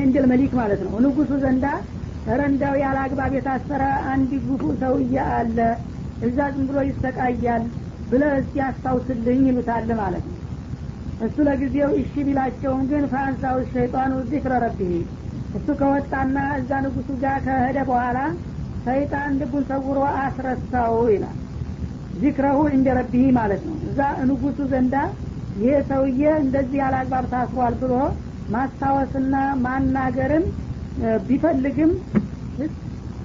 [0.01, 1.65] እንደ መሊክ ማለት ነው። ንጉሱ ዘንዳ
[2.39, 5.57] ረንዳው ያለ አግባብ የታሰረ አንድ ጉፉ ሰውዬ አለ።
[6.27, 7.63] እዛ ዝም ብሎ ይሰቃያል
[8.11, 10.36] ብለ እስቲ አስታውስልኝ ይሉታል ማለት ነው
[11.25, 14.97] እሱ ለጊዜው እሺ ቢላቸውም ግን ፈአንሳው ሸይጣኑ ዚክረ ረቢህ
[15.57, 18.17] እሱ ከወጣና እዛ ንጉሱ ጋር ከሄደ በኋላ
[18.85, 21.37] ሰይጣን ልቡን ሰውሮ አስረሳው ይላል።
[22.21, 23.99] ዚክረሁ እንደ ረቢህ ማለት ነው። እዛ
[24.29, 24.95] ንጉሱ ዘንዳ
[25.59, 27.93] ይሄ ሰውዬ እንደዚህ ያለ አግባብ ታስሯል ብሎ
[28.53, 30.45] ማስታወስና ማናገርን
[31.27, 31.91] ቢፈልግም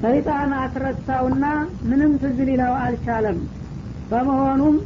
[0.02, 1.44] ሰይጣን አስረሳውና
[1.88, 3.38] ምንም ትዝ ሊለው አልቻለም።
[4.10, 4.76] በመሆኑም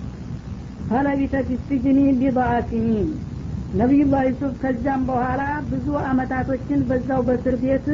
[0.91, 3.09] ፈለቢተ ፊስጅኒ ቢضዓ ሲኒን
[4.27, 7.87] ዩሱፍ ከዚያም በኋላ ብዙ አመታቶችን በዛው በእስር ቤት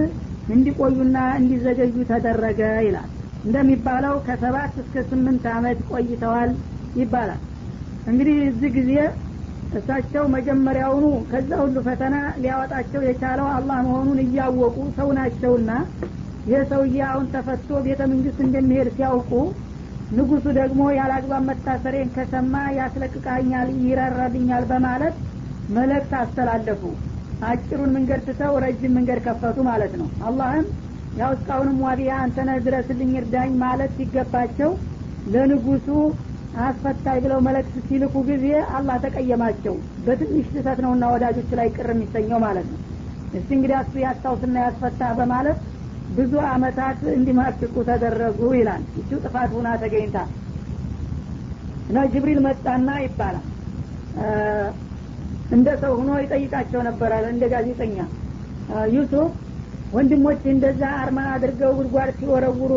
[0.49, 3.09] እንዲቆዩና እንዲዘገዩ ተደረገ ይላል።
[3.45, 6.51] እንደሚባለው ከሰባት እስከ ስምንት አመት ቆይተዋል
[6.97, 7.41] ይባላል።
[8.07, 8.93] እንግዲህ እዚህ ጊዜ
[9.73, 15.71] እሳቸው መጀመሪያውኑ ከዛ ሁሉ ፈተና ሊያወጣቸው የቻለው አላህ መሆኑን እያወቁ ሰው ናቸውና
[16.47, 19.31] ይህ ሰውዬ አሁን ተፈቶ ቤተ መንግስት እንደሚሄድ ሲያውቁ
[20.17, 25.15] ንጉሱ ደግሞ ያለአግባብ መታሰሬን ከሰማ ያስለቅቃኛል ይራራልኛል በማለት
[25.77, 26.83] መልእክት አስተላለፉ።
[27.49, 30.67] አጭሩን መንገድ ትተው ረጅም መንገድ ከፈቱ ማለት ነው። አላህም
[31.17, 34.71] ያው እስካሁንም ዋቢያ አንተነ ድረስልኝ እርዳኝ ማለት ሲገባቸው
[35.33, 35.89] ለንጉሱ
[36.63, 38.47] አስፈታይ ብለው መልእክት ሲልኩ ጊዜ
[38.77, 39.75] አላህ ተቀየማቸው።
[40.07, 42.81] በትንሽ ስህተት ነውና ወዳጆች ላይ ቅር የሚሰኘው ማለት ነው።
[43.33, 45.59] እስቲ እንግዲህ እሱ ያስታውስና ያስፈታ በማለት
[46.17, 50.17] ብዙ አመታት እንዲማቅቁ ተደረጉ ይላል። እችው ጥፋት ሁና ተገኝታ
[51.89, 53.47] እና ጅብሪል መጣና ይባላል።
[55.57, 57.97] እንደ ሰው ሁኖ ይጠይቃቸው ነበረ እንደ ጋዜጠኛ።
[58.95, 59.33] ዩሱፍ
[59.97, 62.73] ወንድሞች እንደዛ አርማ አድርገው ጉድጓድ ሲወረውሩ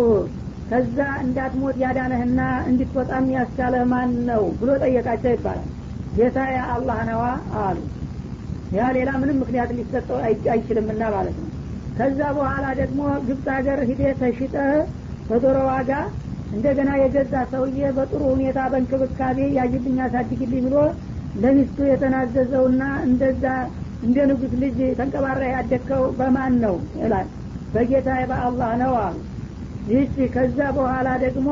[0.69, 5.69] ከዛ እንዳትሞት ያዳነህና እንድትወጣም ያስቻለህ ማን ነው ብሎ ጠየቃቸው ይባላል።
[6.17, 7.23] ጌታ ያ አላህ ነዋ
[7.61, 7.77] አሉ።
[8.77, 10.17] ያ ሌላ ምንም ምክንያት ሊሰጠው
[10.53, 11.49] አይችልምና ማለት ነው
[11.97, 14.71] ከዛ በኋላ ደግሞ ግብፅ ሀገር ሂዴ ተሽጠህ
[15.29, 15.91] በዶሮ ዋጋ
[16.51, 20.75] እንደገና የገዛ ሰውዬ በጥሩ ሁኔታ በእንክብካቤ ያጅልኝ አሳድግልኝ ብሎ
[21.43, 23.45] ለሚስቱ የተናዘዘውና እንደዛ
[24.05, 27.27] እንደ ንጉስ ልጅ ተንቀባራ ያደግከው በማን ነው ይላል?
[27.73, 29.17] በጌታ በአላህ ነው አሉ።
[29.89, 31.47] ይህች ከዛ በኋላ ደግሞ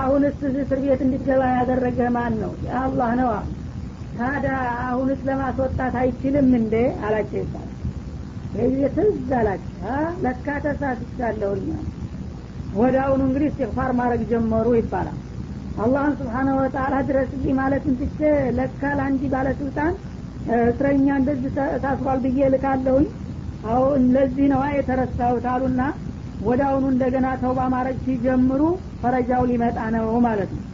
[0.00, 2.52] አሁንስ እስር ቤት እንድትገባ ያደረገ ማን ነው?
[2.66, 3.48] የአላህ ነው አሉ።
[4.16, 4.54] ታዲያ
[4.86, 6.74] አሁንስ ለማስወጣት አይችልም እንዴ?
[7.04, 7.71] አላቸው ይባላል
[8.54, 9.74] ይህ ትዝ አላቸው
[10.24, 11.66] ለካ ተሳስቻለሁኝ
[12.74, 15.18] ወደ አሁኑ እንግዲህ እስትግፋር ማድረግ ጀመሩ ይባላል።
[15.82, 18.18] አላህን ስብሓነሁ ወተአላ ድረስልኝ ማለትን ትቼ
[18.58, 19.92] ለካ ለአንዲ ባለስልጣን
[20.64, 21.50] እስረኛ እንደዚህ
[21.84, 23.06] ታስሯል ብዬ ልካለሁኝ
[23.70, 25.82] አሁን ለዚህ ነዋ የተረሳሁት አሉና
[26.66, 28.62] አሁኑ እንደገና ተውባ ማድረግ ሲጀምሩ
[29.02, 30.64] ፈረጃው ሊመጣ ነው ማለት ነው።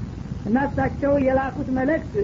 [0.49, 0.59] እና
[1.25, 2.15] የላኩት መልእክት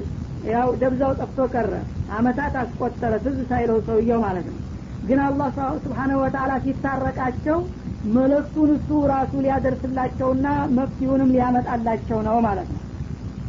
[0.51, 1.73] ያው ደብዛው ጠፍቶ ቀረ።
[2.17, 4.59] አመታት አስቆጠረ ትዝ ሳይለው ሰውየው ማለት ነው
[5.07, 5.49] ግን አላህ
[5.85, 7.59] ስብሓነሁ ወተአላ ሲታረቃቸው
[8.15, 10.47] መልእክቱን እሱ ራሱ ሊያደርስላቸውና
[10.79, 12.81] መፍትሁንም ሊያመጣላቸው ነው ማለት ነው።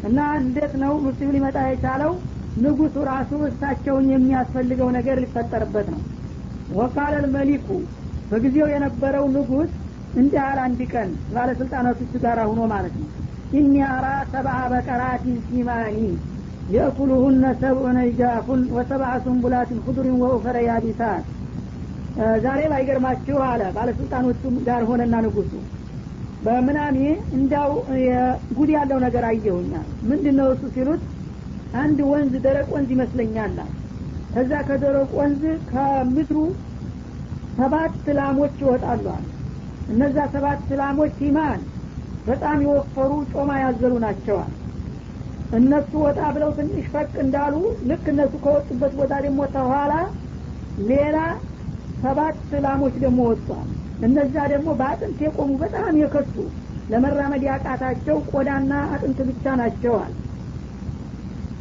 [0.07, 2.11] እና እንዴት ነው መፍትሁ ሊመጣ የቻለው?
[2.57, 6.01] ንጉሱ ራሱ እሳቸውን የሚያስፈልገው ነገር ሊፈጠርበት ነው።
[6.77, 7.67] ወቃለ መሊኩ
[8.29, 9.71] በጊዜው የነበረው ንጉስ
[10.15, 13.09] እንዲህ አለ አንድ ቀን ባለስልጣናቶቹ ጋር ሁኖ ማለት ነው።
[13.57, 15.97] ኢኒ አራ ሰብአ በቀራቲን ሲማኒ
[16.69, 21.25] የእኩሉሁነ ሰብዑነ ጃፉን ወሰብዐ ሱንቡላትን ሁዱሪን ወኡፈረ ያቢሳት
[22.43, 25.51] ዛሬ ባይገርማችሁ አለ ባለስልጣኖቹ ጋር ሆነና ንጉሱ።
[26.45, 26.97] በምናሜ
[27.37, 27.71] እንዳው
[28.57, 31.03] ጉድ ያለው ነገር አየሁኛል ምንድን ነው እሱ ሲሉት
[31.81, 33.55] አንድ ወንዝ ደረቅ ወንዝ ይመስለኛል
[34.33, 36.37] ከዛ ከደረቅ ወንዝ ከምድሩ
[37.57, 39.05] ሰባት ላሞች ይወጣሉ
[39.93, 41.59] እነዛ ሰባት ላሞች ኢማን
[42.27, 44.51] በጣም የወፈሩ ጮማ ያዘሉ ናቸዋል
[45.57, 47.55] እነሱ ወጣ ብለው ትንሽ ፈቅ እንዳሉ
[47.89, 49.93] ልክ እነሱ ከወጡበት ቦታ ደግሞ ተኋላ
[50.89, 51.17] ሌላ
[52.05, 53.69] ሰባት ላሞች ደግሞ ወጥቷል
[54.05, 56.33] እነዛ ደግሞ በአጥንት የቆሙ በጣም የከሱ
[56.89, 60.11] ለመራመድ ያቃታቸው ቆዳና አጥንት ብቻ ናቸዋል።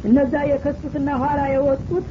[0.03, 2.05] እነዛ የከሱትና ኋላ የወጡት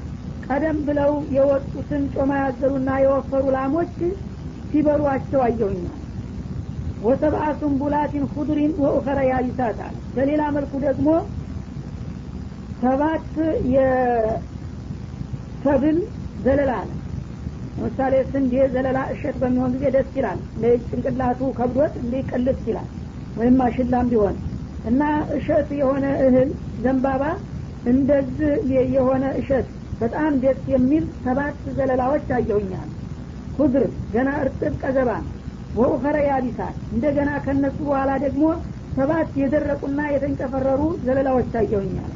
[0.46, 3.94] ቀደም ብለው የወጡትን ጮማ ያዘሉና የወፈሩ ላሞች
[4.70, 6.00] ሲበሏቸው አየሁኛል
[7.04, 11.08] ወሰብአ ሱንቡላቲን ሁዱሪን ወኡኸረ ያቢሳታል በሌላ መልኩ ደግሞ
[12.82, 13.30] ሰባት
[13.74, 13.98] የሰብል
[16.44, 16.90] ዘለላ አለ
[17.76, 20.40] ለምሳሌ ስንዴ ዘለላ እሸት በሚሆን ጊዜ ደስ ይላል።
[20.88, 22.88] ጭንቅላቱ ከብዶት እንደ ቅልስ ይላል
[23.36, 24.36] ወይም ማሽላም ቢሆን
[24.84, 25.02] እና
[25.36, 26.50] እሸት የሆነ እህል
[26.84, 27.22] ዘንባባ
[27.84, 28.52] እንደዚህ
[28.96, 29.66] የሆነ እሸት
[30.00, 32.88] በጣም ደስ የሚል ሰባት ዘለላዎች አየሁኛል
[33.56, 33.84] ኩድር
[34.14, 35.10] ገና እርጥብ ቀዘባ
[35.74, 38.44] ወኡኸረ ያቢሳት እንደገና ከነሱ በኋላ ደግሞ
[38.96, 42.12] ሰባት የደረቁና የተንጨፈረሩ ዘለላዎች አየሁኛል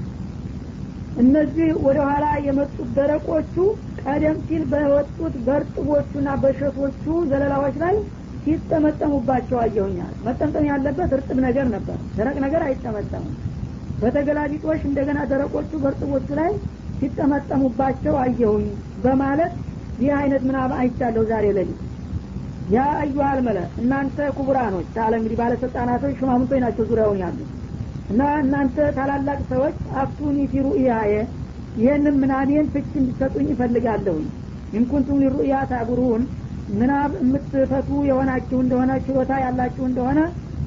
[1.17, 3.55] እነዚህ ወደ ኋላ የመጡት ደረቆቹ
[4.03, 7.95] ቀደም ሲል በወጡት በእርጥቦቹና በሸቶቹ ዘለላዎች ላይ
[8.45, 13.35] ሲጠመጠሙባቸው አየሁኛል። መጠምጠም ያለበት እርጥብ ነገር ነበር። ደረቅ ነገር አይጠመጠምም።
[14.03, 16.51] በተገላቢጦሽ እንደገና ደረቆቹ በእርጥቦቹ ላይ
[17.01, 18.67] ሲጠመጠሙባቸው አየሁኝ
[19.05, 19.53] በማለት
[19.99, 21.81] ይህ አይነት ምናብ አይቻለሁ ዛሬ ለሊት
[22.73, 27.39] ያ አዩሃል መለ እናንተ ኩቡራኖች አለ እንግዲህ ባለስልጣናቶች ሹማምንቶች ናቸው ዙሪያውን ያሉ
[28.11, 31.15] እና እናንተ ታላላቅ ሰዎች አፍቱኒ ፊ ሩእያየ
[31.79, 34.27] ይህንም ምናቤን ፍች እንዲሰጡኝ ይፈልጋለሁኝ
[34.79, 36.23] ኢንኩንቱም ሊሩእያ ታጉሩን
[36.79, 40.21] ምናብ የምትፈቱ የሆናችሁ እንደሆነ ችሎታ ያላችሁ እንደሆነ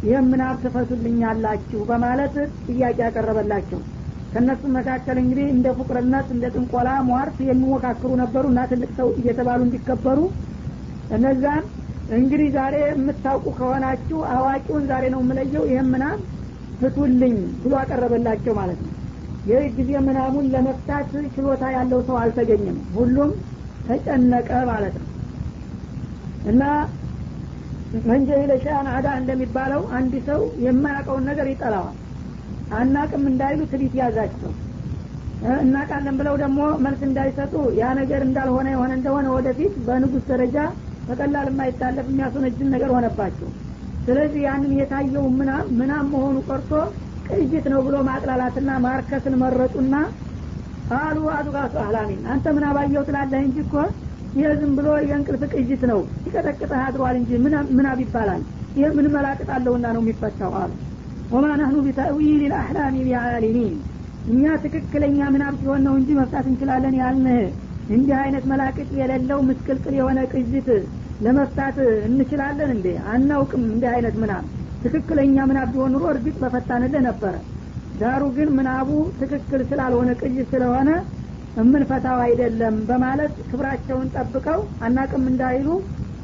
[0.04, 2.36] ይህም ምናብ ትፈቱልኛላችሁ በማለት
[2.68, 3.82] ጥያቄ ያቀረበላቸው
[4.34, 10.20] ከእነሱ መካከል እንግዲህ እንደ ፉቅርነት እንደ ጥንቆላ ሟርት የሚሞካክሩ ነበሩ እና ትልቅ ሰው እየተባሉ እንዲከበሩ
[11.18, 11.64] እነዛን
[12.18, 16.20] እንግዲህ ዛሬ የምታውቁ ከሆናችሁ አዋቂውን ዛሬ ነው የምለየው ይህም ምናብ
[16.80, 18.91] ፍቱልኝ ብሎ አቀረበላቸው ማለት ነው
[19.46, 23.30] ይህ ጊዜ ምናሙን ለመፍታት ችሎታ ያለው ሰው አልተገኘም። ሁሉም
[23.86, 25.08] ተጨነቀ ማለት ነው።
[26.46, 26.64] እና
[28.08, 31.98] መንጀሂለ ሸአን አዳ እንደሚባለው አንድ ሰው የማያውቀውን ነገር ይጠላዋል።
[32.72, 34.52] አናቅም እንዳይሉ ትቢት ያዛቸው።
[35.62, 40.58] እናቃለን ብለው ደግሞ መልስ እንዳይሰጡ ያ ነገር እንዳልሆነ የሆነ እንደሆነ ወደፊት በንጉስ ደረጃ
[41.08, 43.50] በቀላል የማይታለፍ የሚያስወነጅን ነገር ሆነባቸው።
[44.06, 46.72] ስለዚህ ያንን የታየው ምናም ምናም መሆኑ ቀርቶ
[47.30, 49.96] ቅይት ነው ብሎ ማጥላላትና ማርከስን መረጡና
[50.98, 53.76] አሉ አዱጋሱ አህላሚን አንተ ምን አባየው ትላለህ እንጂ እኮ
[54.36, 57.32] ይህ ዝም ብሎ የእንቅልፍ ቅይት ነው። ይቀጠቅጠህ አድሯል እንጂ
[57.76, 58.42] ምናብ ይባላል?
[58.76, 60.72] ይህ ምን መላቅጥ አለውና ነው የሚፈታው አሉ።
[61.32, 63.76] ወማ ነህኑ ቢተእዊል ልአሕላሚ ቢዓሊሚን።
[64.26, 67.44] እኛ ትክክለኛ ምናብ ሲሆን ነው እንጂ መፍታት እንችላለን ያልንህ።
[67.90, 70.68] እንዲህ አይነት መላቅጥ የሌለው ምስቅልቅል የሆነ ቅይት
[71.20, 72.88] ለመፍታት እንችላለን እንዴ?
[73.12, 74.46] አናውቅም እንዲህ አይነት ምናብ
[74.84, 77.34] ትክክለኛ ምናብ ቢሆን ኑሮ እርግጥ በፈታንልህ ነበረ
[77.94, 78.90] ዳሩ ግን ምናቡ
[79.20, 80.90] ትክክል ስላልሆነ ቅይት ስለሆነ
[81.56, 85.68] የምንፈታው አይደለም በማለት ክብራቸውን ጠብቀው አናቅም እንዳይሉ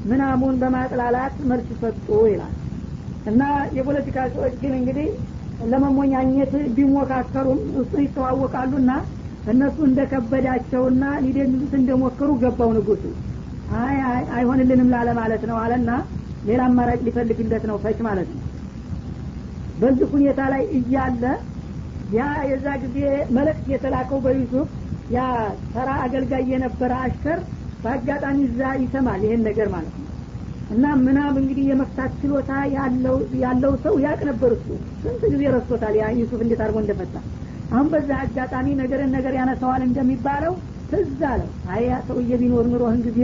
[0.09, 2.53] ምናሙን በማጥላላት መልስ ሰጡ ይላል።
[3.31, 3.41] እና
[3.77, 5.07] የፖለቲካ ሰዎች ግን እንግዲህ
[5.71, 8.91] ለመሞኛኘት ቢሞካከሩም እሱ ይተዋወቃሉና
[9.51, 13.03] እነሱ እንደከበዳቸውና ሊደልሉት እንደሞከሩ ገባው ንጉሱ።
[13.79, 13.97] አይ
[14.37, 15.91] አይሆንልንም ላለ ማለት ነው አለና
[16.47, 18.43] ሌላ አማራጭ ሊፈልግለት ነው ፈች ማለት ነው
[19.77, 21.23] በዚህ ሁኔታ ላይ እያለ
[22.09, 22.97] ያ የዛ ጊዜ
[23.37, 24.67] መልእክት የተላከው በዩሱፍ
[25.09, 25.19] ያ
[25.73, 27.39] ተራ አገልጋይ የነበረ አሽከር
[27.83, 30.05] በአጋጣሚ እዛ ይሰማል ይሄን ነገር ማለት ነው።
[30.69, 32.51] እና ምናብ እንግዲህ የመፍታት ችሎታ
[33.43, 34.67] ያለው ሰው ያቅ ነበር እሱ።
[35.03, 37.15] ስንት ጊዜ ረስቶታል ያ ዩሱፍ እንዴት አድርጎ እንደፈታ?
[37.71, 40.53] አሁን በዛ አጋጣሚ ነገርን ነገር ያነሰዋል እንደሚባለው
[40.91, 43.19] ትዝ አለው። አይ ያ ሰውዬ ቢኖር ኑሮህን ጊዜ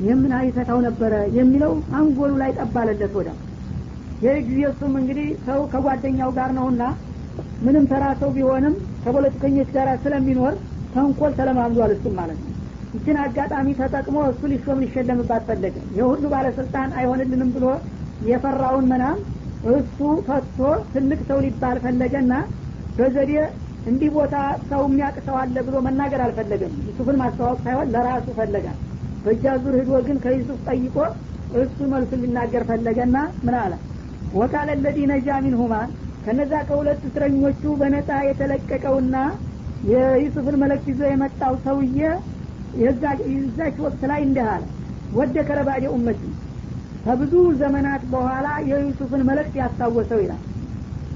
[0.00, 3.30] የምን ይፈታው ነበረ የሚለው አንጎሉ ላይ ጠባለለት ወዳ
[4.22, 6.82] ይህ እሱም እንግዲህ ሰው ከጓደኛው ጋር ነውና
[7.62, 10.54] ምንም ተራ ሰው ቢሆንም ከፖለቲከኞች ጋር ስለሚኖር
[10.94, 12.52] ተንኮል ተለማምዷል እሱም ማለት ነው።
[12.94, 17.66] ይችን አጋጣሚ ተጠቅሞ እሱ ሊሾም ሊሸለምባት ፈለገ። የሁሉ ባለስልጣን አይሆንልንም ብሎ
[18.28, 19.18] የፈራውን መናም
[19.74, 20.58] እሱ ፈቶ
[20.92, 22.32] ትልቅ ሰው ሊባል ፈለገና
[22.98, 23.32] በዘዴ
[23.88, 24.36] እንዲህ ቦታ
[24.70, 28.78] ሰው የሚያቅ ሰው አለ ብሎ መናገር አልፈለገም። ዩሱፍን ማስተዋወቅ ሳይሆን ለራሱ ፈለጋል
[29.24, 29.76] በእጃ ዙር
[30.08, 30.96] ግን ከዩሱፍ ጠይቆ
[31.58, 33.72] እሱ መልሱ ሊናገር ፈለገና ምን አለ
[34.32, 35.74] ወቃለ ለዚ ነጃ ሚንሁማ
[36.24, 39.16] ከነዛ ከሁለት እስረኞቹ በነጻ የተለቀቀውና
[39.82, 42.00] የዩሱፍን መለክት ይዞ የመጣው ሰውዬ
[42.82, 44.64] የዛች ወቅት ላይ እንዲህ አለ።
[45.12, 46.22] ወደ ከረባዴ ኡመቲ
[47.04, 50.42] ከብዙ ዘመናት በኋላ የዩሱፍን መልእክት ያስታወሰው ይላል።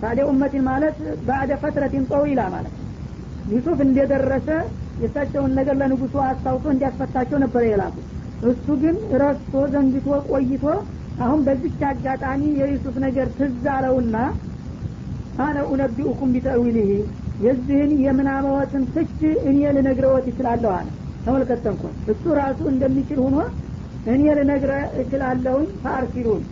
[0.02, 0.96] ባደ ኡመቲን ማለት
[1.26, 2.74] ባደ ፈትረቲን ጠዊላ ማለት
[3.52, 4.48] ዩሱፍ እንደደረሰ
[5.02, 7.96] የእሳቸውን ነገር ለንጉሱ አስታውሶ እንዲያስፈታቸው ነበረ የላኩ
[8.50, 10.64] እሱ ግን ረስቶ ዘንግቶ ቆይቶ
[11.20, 14.16] አሁን በዚች አጋጣሚ የዩሱፍ ነገር ትዝ አለውና
[15.42, 16.90] አነ ኡነቢኡኩም ቢተዊልህ
[17.44, 20.88] የዚህን የምናመወትን ፍች እኔ ልነግረወት ይችላለሁ አለ።
[21.24, 23.36] ተመልከተንኮን እሱ ራሱ እንደሚችል ሁኖ
[24.12, 24.72] እኔ ልነግረ
[25.02, 26.42] እችላለሁኝ ፈአርሲሉን።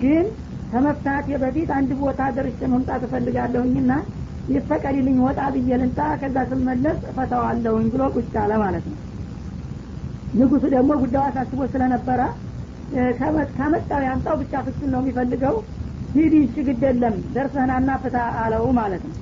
[0.00, 0.24] ግን
[0.72, 3.92] ከመፍታቴ በፊት አንድ ቦታ ደርሼ መምጣት እፈልጋለሁኝና
[4.50, 8.98] ይፈቀድልኝ ወጣ ብዬ ልንጣ ከዛ ስመለስ እፈታዋለሁኝ ብሎ ቁጭ አለ ማለት ነው።
[10.34, 12.20] ንጉሱ ደግሞ ጉዳዩ አሳስቦ ስለነበረ
[13.56, 15.56] ከመጣው ያምጣው ብቻ ፍቹን ነው የሚፈልገው።
[16.14, 16.80] ሂድ ይቺ ግድ
[17.34, 19.16] ደርሰህናና ፍታ አለው ማለት ነው።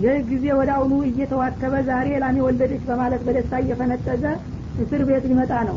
[0.00, 4.24] ይህ ጊዜ ወደ አሁኑ እየተዋከበ ዛሬ ላሚ ወለደች በማለት በደስታ እየፈነጠዘ
[4.82, 5.76] እስር ቤት ሊመጣ ነው።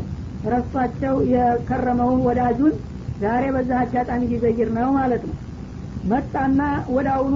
[0.52, 2.74] ረሷቸው የከረመውን ወዳጁን
[3.22, 5.36] ዛሬ በዛ አጋጣሚ ሊዘይር ነው ማለት ነው።
[6.10, 6.60] መጣና
[6.96, 7.34] ወደ አሁኑ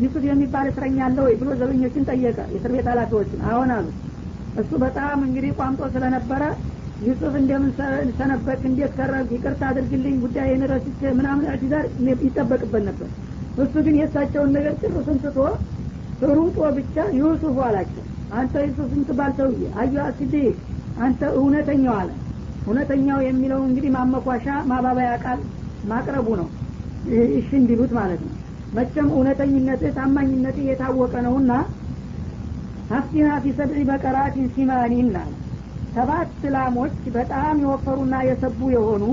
[0.00, 3.86] ዩሱፍ የሚባል እስረኛ አለ ወይ ብሎ ዘበኞችን ጠየቀ። የእስር ቤት ኃላፊዎችን አሁን አሉ።
[4.60, 6.42] እሱ በጣም እንግዲህ ቋምጦ ስለነበረ
[7.00, 7.70] ዩሱፍ እንደምን
[8.18, 8.60] ሰነበክ?
[8.68, 11.84] እንዴት ከረብ ይቅርታ አድርግልኝ ጉዳይን ረስቼ ምናምን አዲዛር
[12.24, 13.08] ይጠበቅበት ነበር።
[13.62, 15.38] እሱ ግን የእሳቸውን ነገር ጭሩስን ትቶ
[16.30, 20.54] ሩጦ ብቻ ዩሱፍ አላቸው። አንተ ዩሱፍ ምትባል ሰውዬ አዩ ሲዲቅ
[21.00, 22.10] አንተ እውነተኛው አለ።
[22.66, 25.40] እውነተኛው የሚለው እንግዲህ ማመኳሻ ማባበያ ቃል
[25.90, 26.48] ማቅረቡ ነው።
[27.38, 28.34] እሺ እንዲሉት ማለት ነው።
[28.74, 31.52] መቼም እውነተኝነትህ ታማኝነትህ የታወቀ ነውና
[32.90, 35.32] አፍቲና ፊ ሰብዒ በቀራቲን ሲማኒን አለ
[35.94, 39.04] ሰባት ላሞች በጣም የወፈሩና የሰቡ የሆኑ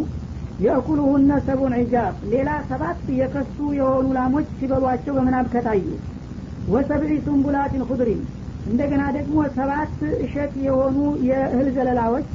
[0.60, 5.86] የእኩሉሁነ ሰቡን ዒጃብ ሌላ ሰባት የከሱ የሆኑ ላሞች ሲበሏቸው በምናብ ከታዩ።
[6.68, 8.22] ወሰብዒ ሱንቡላቲን ኩድሪን
[8.68, 12.32] እንደገና ደግሞ ሰባት እሸት የሆኑ የእህል ዘለላዎች።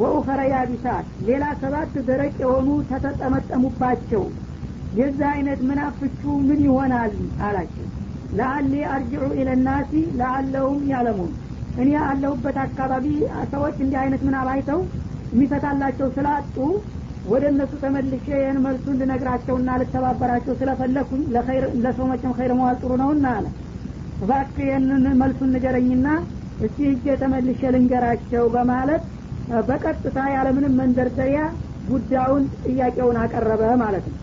[0.00, 4.22] ወኡኸረ ያቢሳት። ሌላ ሰባት ደረቅ የሆኑ ተተጠመጠሙባቸው።
[4.94, 7.12] የዛ አይነት ምናፍቹ ምን ይሆናል
[7.46, 7.86] አላቸው።
[8.32, 11.32] ለአሊ አርጅዑ ኢለናሲ ለአለውም ያለሙን
[11.76, 13.06] እኔ አለሁበት አካባቢ
[13.52, 14.80] ሰዎች እንዲህ አይነት ምናብ አይተው
[15.32, 16.56] የሚፈታላቸው ስላጡ
[17.32, 21.20] ወደ እነሱ ተመልሼ ይህን መልሱን ልነግራቸውና ልተባበራቸው ስለፈለኩኝ
[21.84, 23.46] ለሰው መቼም ኸይር መዋል ጥሩ ነውና አለ።
[24.22, 26.08] እባክህ ይህንን መልሱን ንገረኝና
[26.60, 29.04] እስቲ እጄ ተመልሼ ልንገራቸው በማለት
[29.68, 31.40] በቀጥታ ያለምንም መንደርደሪያ
[31.88, 34.18] ጉዳዩን ጥያቄውን አቀረበ ማለት ነው።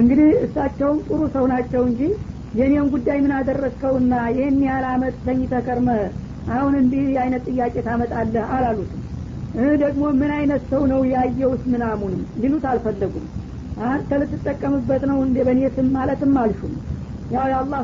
[0.00, 2.02] እንግዲህ እሳቸውም ጥሩ ሰው ናቸው እንጂ
[2.54, 6.00] የኔን ጉዳይ ምን አደረስከውና ይህን ያህል አመት ተኝተህ ከርመህ
[6.50, 9.02] አሁን እንዲህ አይነት ጥያቄ ታመጣለህ አላሉትም።
[9.82, 13.26] ደግሞ ምን አይነት ሰው ነው ያየውስ ምናሙንም ሊሉት አልፈለጉም።
[13.86, 15.60] አንተ ልትጠቀምበት ነው እንደ በእኔ
[15.94, 16.74] ማለትም አልሹም።
[17.30, 17.80] ያው የአላህ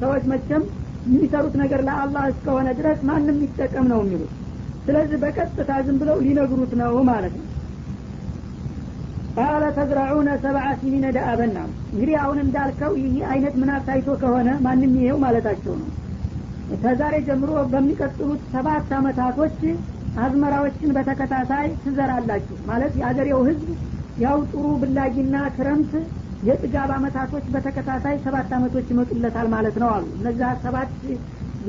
[0.00, 0.62] ሰዎች መቸም
[1.06, 4.32] የሚሰሩት ነገር ለአላህ እስከሆነ ድረስ ማንም ይጠቀም ነው የሚሉት።
[4.86, 7.46] ስለዚህ በቀጥታ ዝም ብለው ሊነግሩት ነው ማለት ነው
[9.40, 11.58] ቃለ ተዝራዑነ ሰብዓ ሲኒነ ደአበና።
[11.90, 15.88] እንግዲህ አሁን እንዳልከው ይህ አይነት ምናብ ታይቶ ከሆነ ማንም ይሄው ማለታቸው ነው።
[16.82, 19.56] ከዛሬ ጀምሮ በሚቀጥሉት ሰባት አመታቶች
[20.16, 23.68] አዝመራዎችን በተከታታይ ትዘራላችሁ። ማለት የአገሬው ህዝብ
[24.24, 25.92] ያው ጥሩ ብላጊና ክረምት
[26.42, 30.92] የጥጋብ አመታቶች በተከታታይ ሰባት አመቶች ይመጡለታል ማለት ነው አሉ። እነዛ ሰባት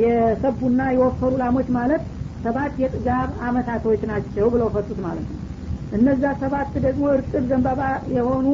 [0.01, 2.03] የሰቡና የወፈሩ ላሞች ማለት
[2.43, 5.39] ሰባት የጥጋብ አመታቶች ናቸው ብለው ፈቱት ማለት ነው
[5.91, 7.81] እነዛ ሰባት ደግሞ እርጥብ ዘንባባ
[8.15, 8.47] የሆኑ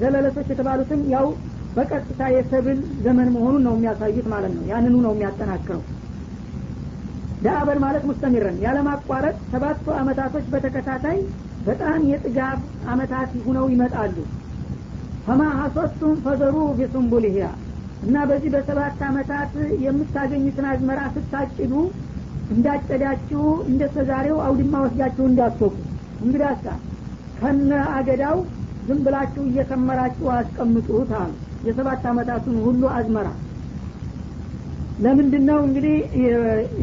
[0.00, 1.26] ዘለለቶች የተባሉትም ያው
[1.76, 5.82] በቀጥታ የሰብል ዘመን መሆኑን ነው የሚያሳዩት ማለት ነው። ያንኑ ነው የሚያጠናክረው።
[7.42, 11.18] ዳአበር ማለት ሙስተሚረን ያለማቋረጥ ሰባቱ አመታቶች በተከታታይ
[11.66, 12.58] በጣም የጥጋብ
[12.88, 14.16] አመታት ሁነው ይመጣሉ።
[15.26, 17.44] ፈማ ሀሶቱም ፈዘሩ ቢሱንቡልህያ
[18.02, 19.52] እና በዚህ በሰባት አመታት
[19.84, 21.72] የምታገኙትን አዝመራ ስታጭዱ
[22.54, 25.74] እንዳጨዳችሁ እንደ ተዛሬው አውድማ ወስዳችሁ እንዳትወቁ
[26.20, 26.64] እንግዳሳ
[27.40, 28.36] ከነ አገዳው
[28.86, 31.32] ዝም ብላችሁ እየከመራችሁ አስቀምጡት አሉ።
[31.66, 33.28] የሰባት አመታቱን ሁሉ አዝመራ።
[35.04, 35.96] ለምንድን ነው እንግዲህ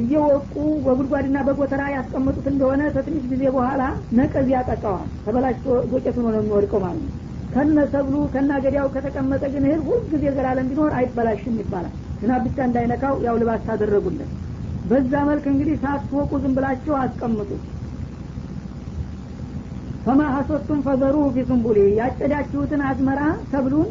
[0.02, 0.54] እየወቁ
[0.86, 3.84] በጉድጓድና በጎተራ ያስቀመጡት እንደሆነ ከትንሽ ጊዜ በኋላ
[4.18, 7.12] ነቀዝ ያጠቃዋል። ተበላሽቶ ዱቄት ሆኖ የሚወድቀው ማለት ነው።
[7.54, 12.58] ከነ ሰብሉ ከነ አገዳው ከተቀመጠ ግን እህል ሁል ጊዜ ዘላለም ቢኖር አይበላሽም ይባላል። ዝናብ ብቻ
[12.68, 14.32] እንዳይነካው ያው ልባስ ታደረጉለት
[14.90, 17.50] በዛ መልክ እንግዲህ ሳትወቁ ዝም ብላችሁ አስቀምጡ
[20.06, 23.20] فما حصدتم فذروه في سنبله ያጨዳችሁትን አዝመራ
[23.52, 23.90] ሰብሉን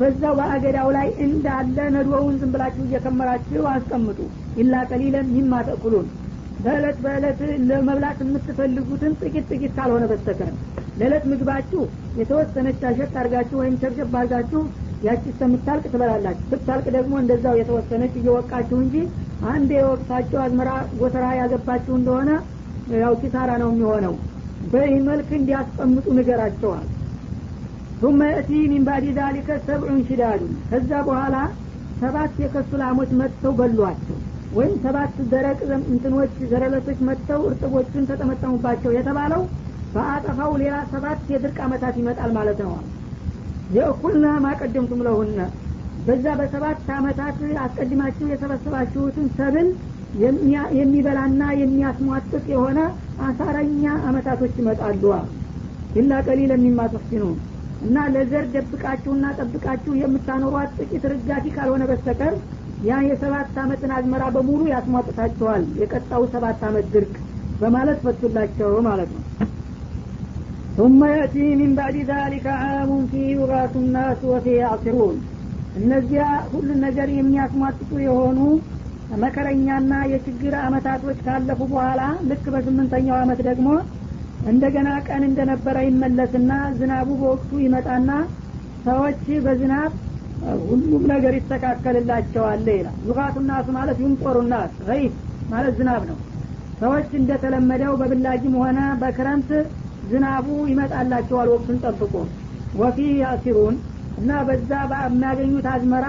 [0.00, 4.18] በዛው በአገዳው ላይ እንዳለ ነዶውን ዝም ብላችሁ እየከመራችሁ አስቀምጡ።
[4.56, 6.06] ኢላ ቀሊለን ሚማ ተእኩሉን።
[6.58, 10.52] በእለት በእለት ለመብላት የምትፈልጉትን ጥቂት ጥቂት ካልሆነ በስተቀር
[10.96, 11.82] ለእለት ምግባችሁ
[12.20, 14.62] የተወሰነች አሸት አርጋችሁ ወይም ሸብሸብ አርጋችሁ
[15.02, 18.96] ያቺ እስከምታልቅ ትበላላችሁ። ስታልቅ ደግሞ እንደዛው የተወሰነች እየወቃችሁ እንጂ
[19.50, 22.30] አንድ የወቅታችሁ አዝመራ ጎተራ ያገባችሁ እንደሆነ
[22.96, 24.14] ያው ኪሳራ ነው የሚሆነው
[24.73, 26.87] በይህ መልክ እንዲያስቀምጡ ንገራቸዋል
[28.01, 31.35] ثم يأتي من بعد ذلك سبع شداد ከዛ በኋላ
[32.01, 34.17] ሰባት የከሱ ላሞች መጥተው በሏቸው
[34.57, 35.59] ወይም ሰባት ደረቅ
[35.93, 39.41] እንትኖች ዘረለቶች መጥተው እርጥቦቹን ተጠመጠሙባቸው የተባለው
[39.93, 42.73] በአጠፋው ሌላ ሰባት የድርቅ አመታት ይመጣል ማለት ነው
[43.77, 45.39] የእኩልና ማቀደምቱም ለሁነ
[46.07, 49.67] በዛ በሰባት አመታት አስቀድማችሁ የሰበሰባችሁትን ሰብል
[50.79, 52.79] የሚበላና የሚያስሟጥጥ የሆነ
[53.27, 55.03] አሳረኛ አመታቶች ይመጣሉ
[56.01, 57.35] ኢላ ቀሊለ ሚማ ተፍሲኑን
[57.85, 62.35] እና ለዘር ደብቃችሁና ጠብቃችሁ የምታኖሯት ጥቂት ርጋፊ ካልሆነ በስተቀር
[62.87, 67.13] ያ የሰባት አመትን አዝመራ በሙሉ ያስሟጥታቸዋል የቀጣው ሰባት አመት ድርቅ
[67.61, 69.23] በማለት ፈቱላቸው ማለት ነው
[70.77, 75.15] ثم يأتي من بعد ذلك عام فيه يغاث الناس وفيه يعصرون
[75.79, 78.39] እነዚያ ሁሉን ነገር የሚያስሟጥጡ የሆኑ
[79.16, 83.68] መከረኛና የችግር አመታቶች ካለፉ በኋላ ልክ በስምንተኛው አመት ደግሞ
[84.46, 88.10] እንደገና ቀን እንደነበረ ይመለስና ዝናቡ በወቅቱ ይመጣና
[88.84, 89.92] ሰዎች በዝናብ
[90.64, 95.14] ሁሉም ነገር ይስተካከልላቸዋል ይላል። ዩቃቱ ናሱ ማለት ዩምጦሩ ናስ ይፍ
[95.50, 96.18] ማለት ዝናብ ነው።
[96.80, 99.50] ሰዎች እንደተለመደው በብላጅም ሆነ በክረምት
[100.10, 102.14] ዝናቡ ይመጣላቸዋል ወቅቱን ጠብቆ።
[102.74, 103.76] ወፊ ያሲሩን
[104.18, 104.70] እና በዛ
[105.06, 106.06] የሚያገኙት አዝመራ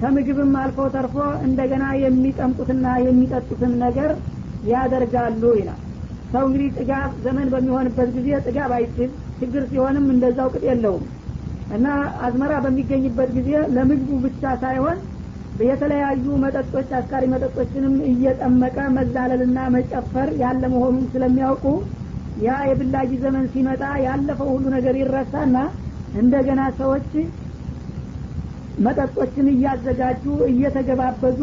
[0.00, 1.16] ከምግብም አልፎ ተርፎ
[1.46, 4.10] እንደገና የሚጠምቁትና የሚጠጡትን ነገር
[4.68, 5.80] ያደርጋሉ ይላል።
[6.32, 11.04] ሰው እንግዲህ ጥጋብ ዘመን በሚሆንበት ጊዜ ጥጋብ አይችል ችግር ሲሆንም እንደዛው ቅጥ የለውም።
[11.70, 11.86] እና
[12.24, 14.98] አዝመራ በሚገኝበት ጊዜ ለምግቡ ብቻ ሳይሆን
[15.62, 21.64] የተለያዩ መጠጦች አስካሪ መጠጦችንም እየጠመቀ መዛለልና መጨፈር ያለ መሆኑን ስለሚያውቁ
[22.38, 25.56] ያ የብላጊ ዘመን ሲመጣ ያለፈው ሁሉ ነገር ይረሳና
[26.14, 27.10] እንደገና ሰዎች
[28.78, 31.40] መጠጦችን እያዘጋጁ እየተገባበዙ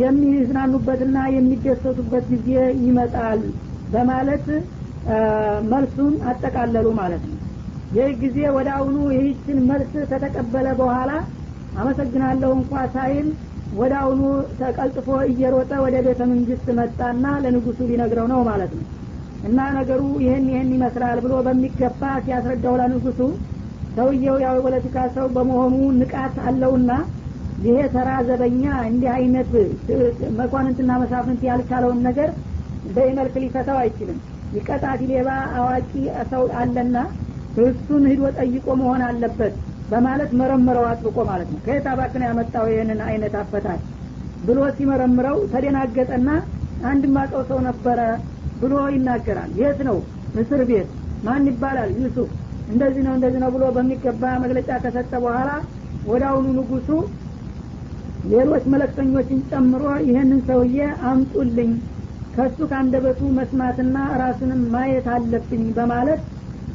[0.00, 2.48] የሚዝናኑበትና የሚደሰቱበት ጊዜ
[2.84, 3.40] ይመጣል
[3.88, 4.46] በማለት
[5.70, 7.38] መልሱን አጠቃለሉ ማለት ነው።
[7.90, 11.12] ይህ ጊዜ ወደ አሁኑ ይህችን መልስ ከተቀበለ በኋላ
[11.74, 13.28] አመሰግናለሁ እንኳ ሳይል
[13.80, 14.20] ወደ አሁኑ
[14.60, 18.86] ተቀልጥፎ እየሮጠ ወደ ቤተ መንግስት መጣና ለንጉሱ ሊነግረው ነው ማለት ነው።
[19.48, 23.20] እና ነገሩ ይህን ይህን ይመስላል ብሎ በሚገባ ሲያስረዳው ለንጉሱ
[23.96, 26.90] ሰውየው ያው የፖለቲካ ሰው በመሆኑ ንቃት አለውና
[27.64, 29.50] ይሄ ተራ ዘበኛ እንዲህ አይነት
[30.38, 32.28] መኳንንትና መሳፍንት ያልቻለውን ነገር
[32.94, 34.18] በይመልክ ሊፈታው አይችልም።
[34.56, 35.28] ይቀጣት ሌባ
[35.58, 35.90] አዋቂ
[36.30, 36.96] ሰው አለና
[37.64, 39.54] እሱን ሂዶ ጠይቆ መሆን አለበት
[39.90, 43.80] በማለት መረምረው አጥብቆ ማለት ነው። ከየት አባክን ያመጣው ይህንን አይነት አፈታል
[44.46, 46.28] ብሎ ሲመረምረው ተደናገጠና
[46.90, 48.00] አንድ ማቀው ሰው ነበረ
[48.60, 49.96] ብሎ ይናገራል። የት ነው?
[50.40, 50.88] እስር ቤት።
[51.24, 51.90] ማን ይባላል?
[51.98, 52.30] ዩሱፍ
[52.70, 55.50] እንደዚህ ነው እንደዚህ ነው ብሎ በሚገባ መግለጫ ከሰጠ በኋላ
[56.04, 56.88] ወደ አሁኑ ንጉሱ
[58.30, 60.78] ሌሎች መለክተኞችን ጨምሮ ይህንን ሰውዬ
[61.10, 61.70] አምጡልኝ
[62.34, 66.20] ከሱ ከአንደበቱ መስማትና ራሱንም ማየት አለብኝ በማለት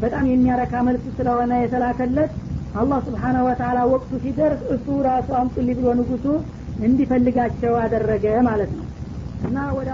[0.02, 2.32] በጣም የሚያረካ መልስ ስለሆነ የተላከለት
[2.80, 6.26] አላህ ስብሓናሁ ወተላ ወቅቱ ሲደርስ እሱ ራሱ አምጡልኝ ብሎ ንጉሱ
[6.86, 8.86] እንዲፈልጋቸው አደረገ ማለት ነው።
[9.48, 9.90] እና ወደ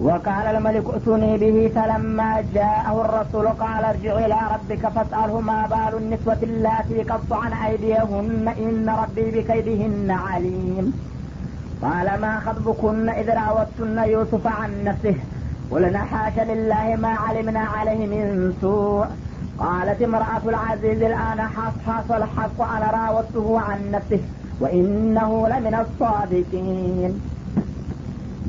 [0.00, 6.38] وقال الملك ائتوني به فلما جاءه الرسول قال ارجع إلى ربك فاسأله ما بال النسوة
[6.42, 10.92] اللاتي قطعن أيديهن إن ربي بكيدهن عليم.
[11.82, 15.14] قال ما خطبكن إذ راوتن يوسف عن نفسه؟
[15.70, 19.06] قلنا حاش لله ما علمنا عليه من سوء.
[19.58, 24.20] قالت امرأة العزيز الآن حصحص الحق أنا راودته عن نفسه
[24.60, 27.35] وإنه لمن الصادقين.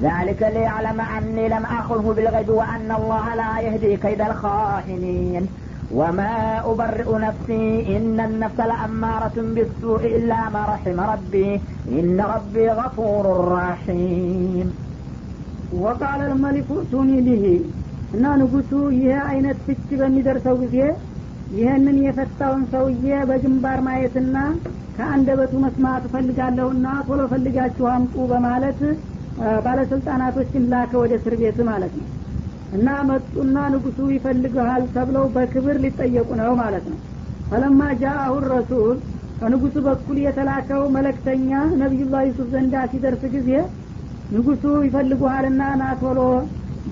[0.00, 5.44] ذلك ليعلم أني لم أخذه بالغيب وأن الله لا يهدي كيد الخائنين
[5.90, 7.66] وما أبرئ نفسي
[7.96, 11.50] إن النفس لأمارة بالسوء إلا ما رحم ربي
[11.90, 13.24] إن ربي غفور
[13.58, 14.66] رحيم
[15.74, 17.44] وقال الملك ائتوني به
[18.16, 20.76] እና ንጉሱ ይህ አይነት ፍች በሚደርሰው ጊዜ
[21.58, 24.36] ይህንን የፈታውን ሰውዬ በግንባር ማየትና
[24.96, 28.80] ከአንደበቱ መስማት እፈልጋለሁና ቶሎ ፈልጋችሁ አምጡ በማለት
[29.65, 32.07] ባለስልጣናቶችን ላከ ወደ እስር ቤት ማለት ነው።
[32.71, 36.99] እና መጡና ንጉሱ ይፈልገሃል ተብለው በክብር ሊጠየቁ ነው ማለት ነው።
[37.49, 38.97] ፈለማ ጃአሁ ረሱል
[39.39, 41.49] ከንጉሱ በኩል የተላከው መለክተኛ
[41.81, 43.49] ነቢዩላህ ዩሱፍ ዘንዳ ሲደርስ ጊዜ
[44.31, 46.19] ንጉሱ ይፈልጉሃልና ና ቶሎ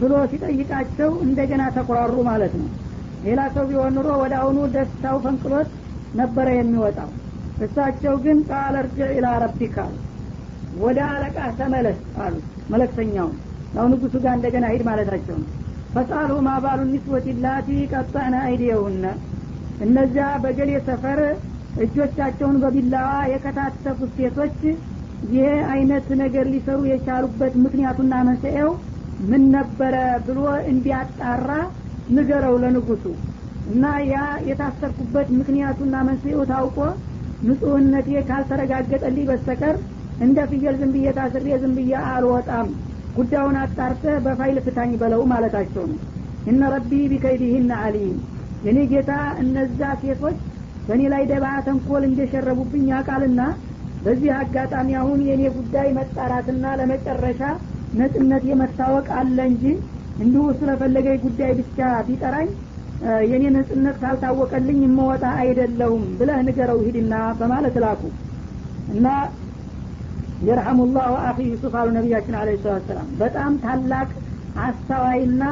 [0.02, 2.70] ብሎ ሲጠይቃቸው እንደገና ተኮራሩ ማለት ነው።
[3.26, 5.70] ሌላ ሰው ቢሆን ኑሮ ወደ አሁኑ ደስታው ፈንቅሎት
[6.20, 7.10] ነበረ የሚወጣው።
[7.66, 9.78] እሳቸው ግን ቃል እርጅዕ ኢላ ረቢካ
[10.80, 12.36] ወደ አለቃ ተመለስ አሉ።
[12.72, 13.36] መለክተኛውን
[13.74, 15.50] ያው ንጉሱ ጋር እንደገና ሂድ ማለታቸው ነው።
[15.94, 19.06] ፈሳሉ ማባሉ ኒስወት ላቲ ቀጣዕነ አይዲየውነ።
[19.86, 21.20] እነዚያ በገሌ ሰፈር
[21.84, 24.60] እጆቻቸውን በቢላዋ የከታተፉት ሴቶች
[25.32, 28.70] ይህ አይነት ነገር ሊሰሩ የቻሉበት ምክንያቱና መንስኤው
[29.30, 29.96] ምን ነበረ
[30.28, 30.40] ብሎ
[30.72, 31.50] እንዲያጣራ
[32.16, 33.06] ንገረው ለንጉሱ
[33.74, 34.16] እና ያ
[34.50, 36.78] የታሰርኩበት ምክንያቱና መንስኤው ታውቆ
[37.48, 39.76] ንጹህነቴ ካልተረጋገጠልኝ በስተቀር
[40.20, 42.68] እንደ ፍየል ዝም ብዬ ታስሬ ዝም ብዬ አልወጣም።
[43.16, 46.00] ጉዳዩን አጣርተ በፋይል ፍታኝ በለው ማለታቸው ነው።
[46.46, 48.18] እነ ረቢ ቢከይዲህን አሊም።
[48.64, 49.12] የኔ ጌታ
[49.42, 50.38] እነዛ ሴቶች
[50.88, 53.42] በእኔ ላይ ደባ ተንኮል እንደሸረቡብኝ ያውቃልና
[54.02, 57.42] በዚህ አጋጣሚ አሁን የእኔ ጉዳይ መጣራትና ለመጨረሻ
[58.00, 59.64] ነጽነት የመታወቅ አለ እንጂ
[60.18, 62.50] እንዲሁ ስለፈለገ ጉዳይ ብቻ ቢጠራኝ
[63.30, 68.04] የእኔ ነጽነት ካልታወቀልኝ የመወጣ አይደለሁም ብለህ ንገረው ሂድና በማለት ላኩ።
[68.94, 69.08] እና
[70.42, 74.10] የርሐሙላሁ አኺ ዩሱፍ አሉ ነቢያችን አለ ሰላት ሰላም በጣም ታላቅ
[74.66, 75.44] አስተዋይና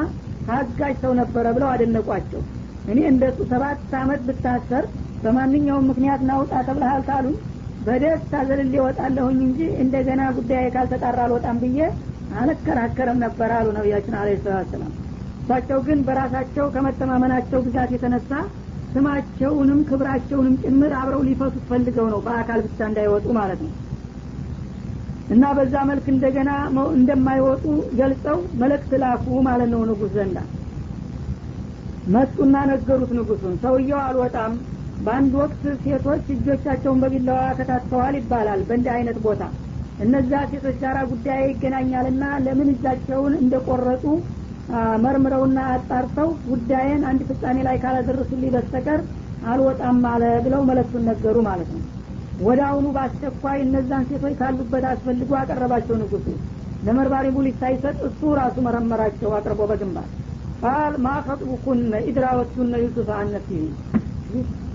[0.48, 2.42] ታጋጅ ሰው ነበረ ብለው አደነቋቸው።
[2.88, 4.86] እኔ እንደሱ ሰባት አመት ብታሰር
[5.24, 7.36] በማንኛውም ምክንያት ናውጣ ተብለሃል ታሉኝ
[7.86, 11.80] በደስታ ዘልሌ ወጣለሁኝ እንጂ እንደገና ጉዳይ ካልተጣራ አልወጣም ብዬ
[12.42, 14.92] አልከራከርም ነበር አሉ ነቢያችን አለ ሰላት ሰላም
[15.42, 18.32] እሳቸው ግን በራሳቸው ከመተማመናቸው ብዛት የተነሳ
[18.94, 23.72] ስማቸውንም ክብራቸውንም ጭምር አብረው ሊፈቱት ፈልገው ነው በአካል ብቻ እንዳይወጡ ማለት ነው
[25.30, 26.52] እና በዛ መልክ እንደገና
[26.96, 27.64] እንደማይወጡ
[28.00, 30.38] ገልጸው መልእክት ላኩ ማለት ነው ንጉስ ዘንዳ።
[32.08, 34.54] መጡና ነገሩት ንጉሱን ሰውየው አልወጣም።
[35.00, 39.42] በአንድ ወቅት ሴቶች እጆቻቸውን በቢላዋ ከታትፈዋል ይባላል በእንዲህ አይነት ቦታ።
[40.04, 44.06] እነዛ ሴቶች ጋር ጉዳይ ይገናኛልና ለምን እጃቸውን እንደቆረጡ
[45.04, 49.02] መርምረውና አጣርተው ጉዳይን አንድ ፍጻሜ ላይ ካላደረሱልኝ በስተቀር
[49.46, 51.82] አልወጣም አለ ብለው መለክቱን ነገሩ ማለት ነው
[52.44, 56.26] ወደ አሁኑ በአስቸኳይ እነዛን ሴቶች ካሉበት አስፈልጎ አቀረባቸው ንጉሱ
[56.84, 60.08] ለመርማሪ ቡሊስ ሳይሰጥ እሱ ራሱ መረመራቸው አቅርቦ በግንባር።
[60.64, 63.64] ቃል ማፈጥቡኩነ ኢድራወቱነ ዩሱፍ አነፍሲህ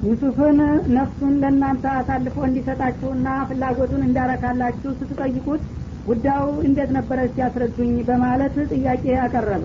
[0.05, 0.59] ዩሱፍን
[0.97, 5.63] ነፍሱን ለእናንተ አሳልፎ እንዲሰጣችሁና ፍላጎቱን እንዳረካላችሁ ስትጠይቁት
[6.07, 9.65] ጉዳዩ እንዴት ነበረ ሲያስረዱኝ በማለት ጥያቄ አቀረበ።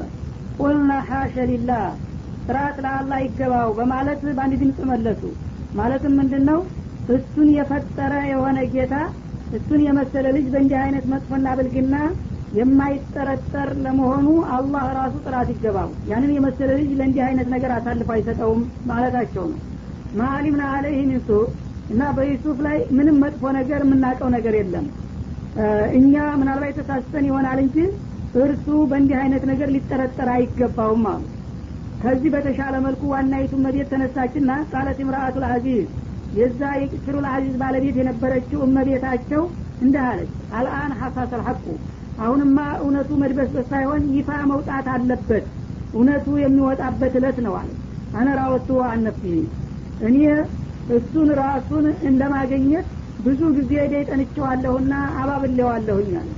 [0.58, 1.84] ቁልና ሐሸ ሊላህ
[2.48, 5.22] ጥራት ለአላህ ይገባው በማለት በአንድ ድምፅ መለሱ።
[5.74, 6.60] ማለትም ምንድን ነው
[7.08, 8.96] እሱን የፈጠረ የሆነ ጌታ
[9.52, 11.96] እሱን የመሰለ ልጅ በእንዲህ አይነት መጥፎና ብልግና
[12.52, 14.26] የማይጠረጠር ለመሆኑ
[14.56, 19.60] አላህ ራሱ ጥራት ይገባው። ያንን የመሰለ ልጅ ለእንዲህ አይነት ነገር አሳልፎ አይሰጠውም ማለታቸው ነው።
[20.14, 21.30] ማአሊምና አለይህ ሚንሱ
[21.90, 24.86] እና በዩሱፍ ላይ ምንም መጥፎ ነገር የምናውቀው ነገር የለም።
[25.98, 27.78] እኛ ምናልባት ተሳስተን ይሆናል እንጂ
[28.36, 31.24] እርሱ በእንዲህ አይነት ነገር ሊጠረጠር አይገባውም አሉ።
[32.02, 35.84] ከዚህ በተሻለ መልኩ ዋናይቱ መቤት ተነሳችና ቃለት ምርአቱ ልአዚዝ
[36.38, 39.44] የዛ የቅስሩ ልአዚዝ ባለቤት የነበረችው እመቤታቸው
[39.84, 41.66] እንዲህ አለች። አልአን ሐሳስ አልሐቁ።
[42.20, 45.46] አሁንማ እውነቱ መድበስበስ ሳይሆን ይፋ መውጣት አለበት።
[45.94, 47.72] እውነቱ የሚወጣበት እለት ነው አለ።
[48.18, 49.26] አነራወቱ አነፍሲ
[50.08, 50.18] እኔ
[50.96, 52.88] እሱን ራሱን እንደማገኘት
[53.26, 56.30] ብዙ ጊዜ ደይጠንቸዋለሁና አባብሌዋለሁኝ አለ።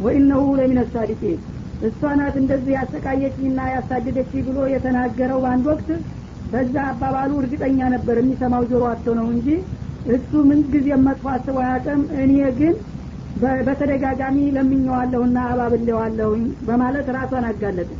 [0.00, 1.40] ወኢነሁ ለሚነ ሳዲቂን።
[1.88, 2.00] እሷ
[2.40, 5.88] እንደዚህ ያሰቃየችኝና ያሳደደች ብሎ የተናገረው በአንድ ወቅት
[6.52, 9.48] በዛ አባባሉ እርግጠኛ ነበር የሚሰማው ጆሮ አቶ ነው እንጂ
[10.08, 10.60] እሱ ምን
[11.06, 12.74] መጥፎ አስቦ አያውቅም። እኔ ግን
[13.66, 17.90] በተደጋጋሚ ለምኘዋለሁና አባብሌዋለሁኝ በማለት ራሷን አጋለጠ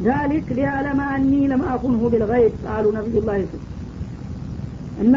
[0.00, 3.62] ዛሊክ ሊያለማ አኒ ለማአኩንሁ ቢልገይብ አሉ ነቢዩላህ ዩሱፍ።
[5.04, 5.16] እና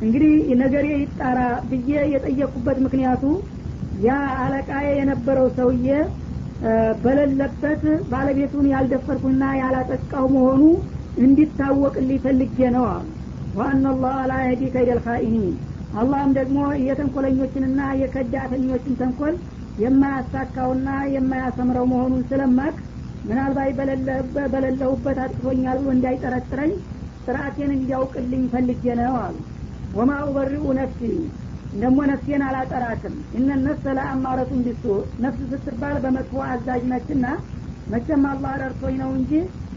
[0.00, 0.32] እንግዲህ
[0.62, 1.40] ነገሬ ይጣራ
[1.70, 3.22] ብዬ የጠየቁበት ምክንያቱ
[4.04, 5.88] ያ አለቃዬ የነበረው ሰውዬ
[7.02, 10.62] በሌለበት ባለቤቱን ያልደፈርኩና ያላጠቃው መሆኑ
[11.18, 13.06] እንዲታወቅልኝ ፈልጌ ነው። አሉ
[13.54, 15.54] ዋና ላህ ላ የህዲ ከይደል ካኢኒን
[15.94, 19.34] አላህም ደግሞ የተንኮለኞችንና የከዳተኞችን ተንኮል
[19.78, 22.74] የማያሳካውና የማያሰምረው መሆኑን ስለማቅ
[23.24, 23.70] ምናልባት
[24.54, 26.72] በሌለሁበት አጥቅቶኛል ብሎ እንዳይጠረጥረኝ
[27.24, 29.36] ስርአቴን እንዲያውቅልኝ ፈልጌ ነው አሉ።
[29.94, 31.00] ወማ ኡበሪኡ ነፍሲ።
[31.74, 34.84] ደግሞ ነፍሴን አላጠራትም። እነ ነፍሰ ለአማረቱን ቢሱ
[35.24, 37.24] ነፍስ ስትባል በመጥፎ አዛዥ ነችና
[37.86, 39.32] መቼም አላህ ረድቶኝ ነው እንጂ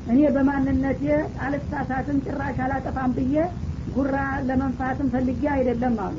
[0.08, 1.01] እኔ በማንነቴ
[1.45, 3.36] አልሳሳትም ጭራሽ አላጠፋም ብዬ
[3.95, 4.16] ጉራ
[4.47, 6.16] ለመንፋትም ፈልጌ አይደለም አሉ።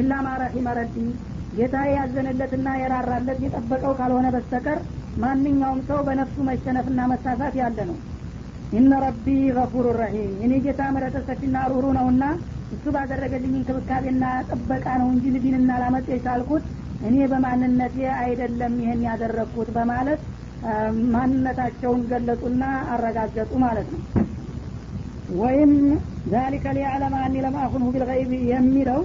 [0.00, 0.96] ኢላ ማረሒመ ረቢ
[1.56, 4.78] ጌታ ያዘነለትና የራራለት የጠበቀው ካልሆነ በስተቀር
[5.22, 7.96] ማንኛውም ሰው በነፍሱ መሸነፍና መሳሳት ያለ ነው።
[8.72, 9.26] ኢነ ረቢ
[9.56, 12.24] ገፉሩ ረሒም እኔ ጌታ ምረተ ሰፊና ሩሩ ነውና
[12.74, 16.64] እሱ ባደረገልኝ እንክብካቤና ጥበቃ ነው እንጂ ልዲንና ላመጥ የቻልኩት
[17.08, 20.20] እኔ በማንነቴ አይደለም ይህን ያደረግኩት በማለት
[21.12, 24.02] ማንነታቸውን ገለጹና አረጋገጡ ማለት ነው።
[25.38, 25.72] ወይም
[26.32, 29.00] ዛሊከ ሊያዕለመ አኒ ለማአኩንሁ ቢልገይብ የሚለው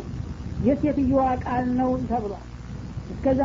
[0.68, 2.44] የሴትዮዋ ቃል ነው ተብሏል።
[3.14, 3.42] እስከዛ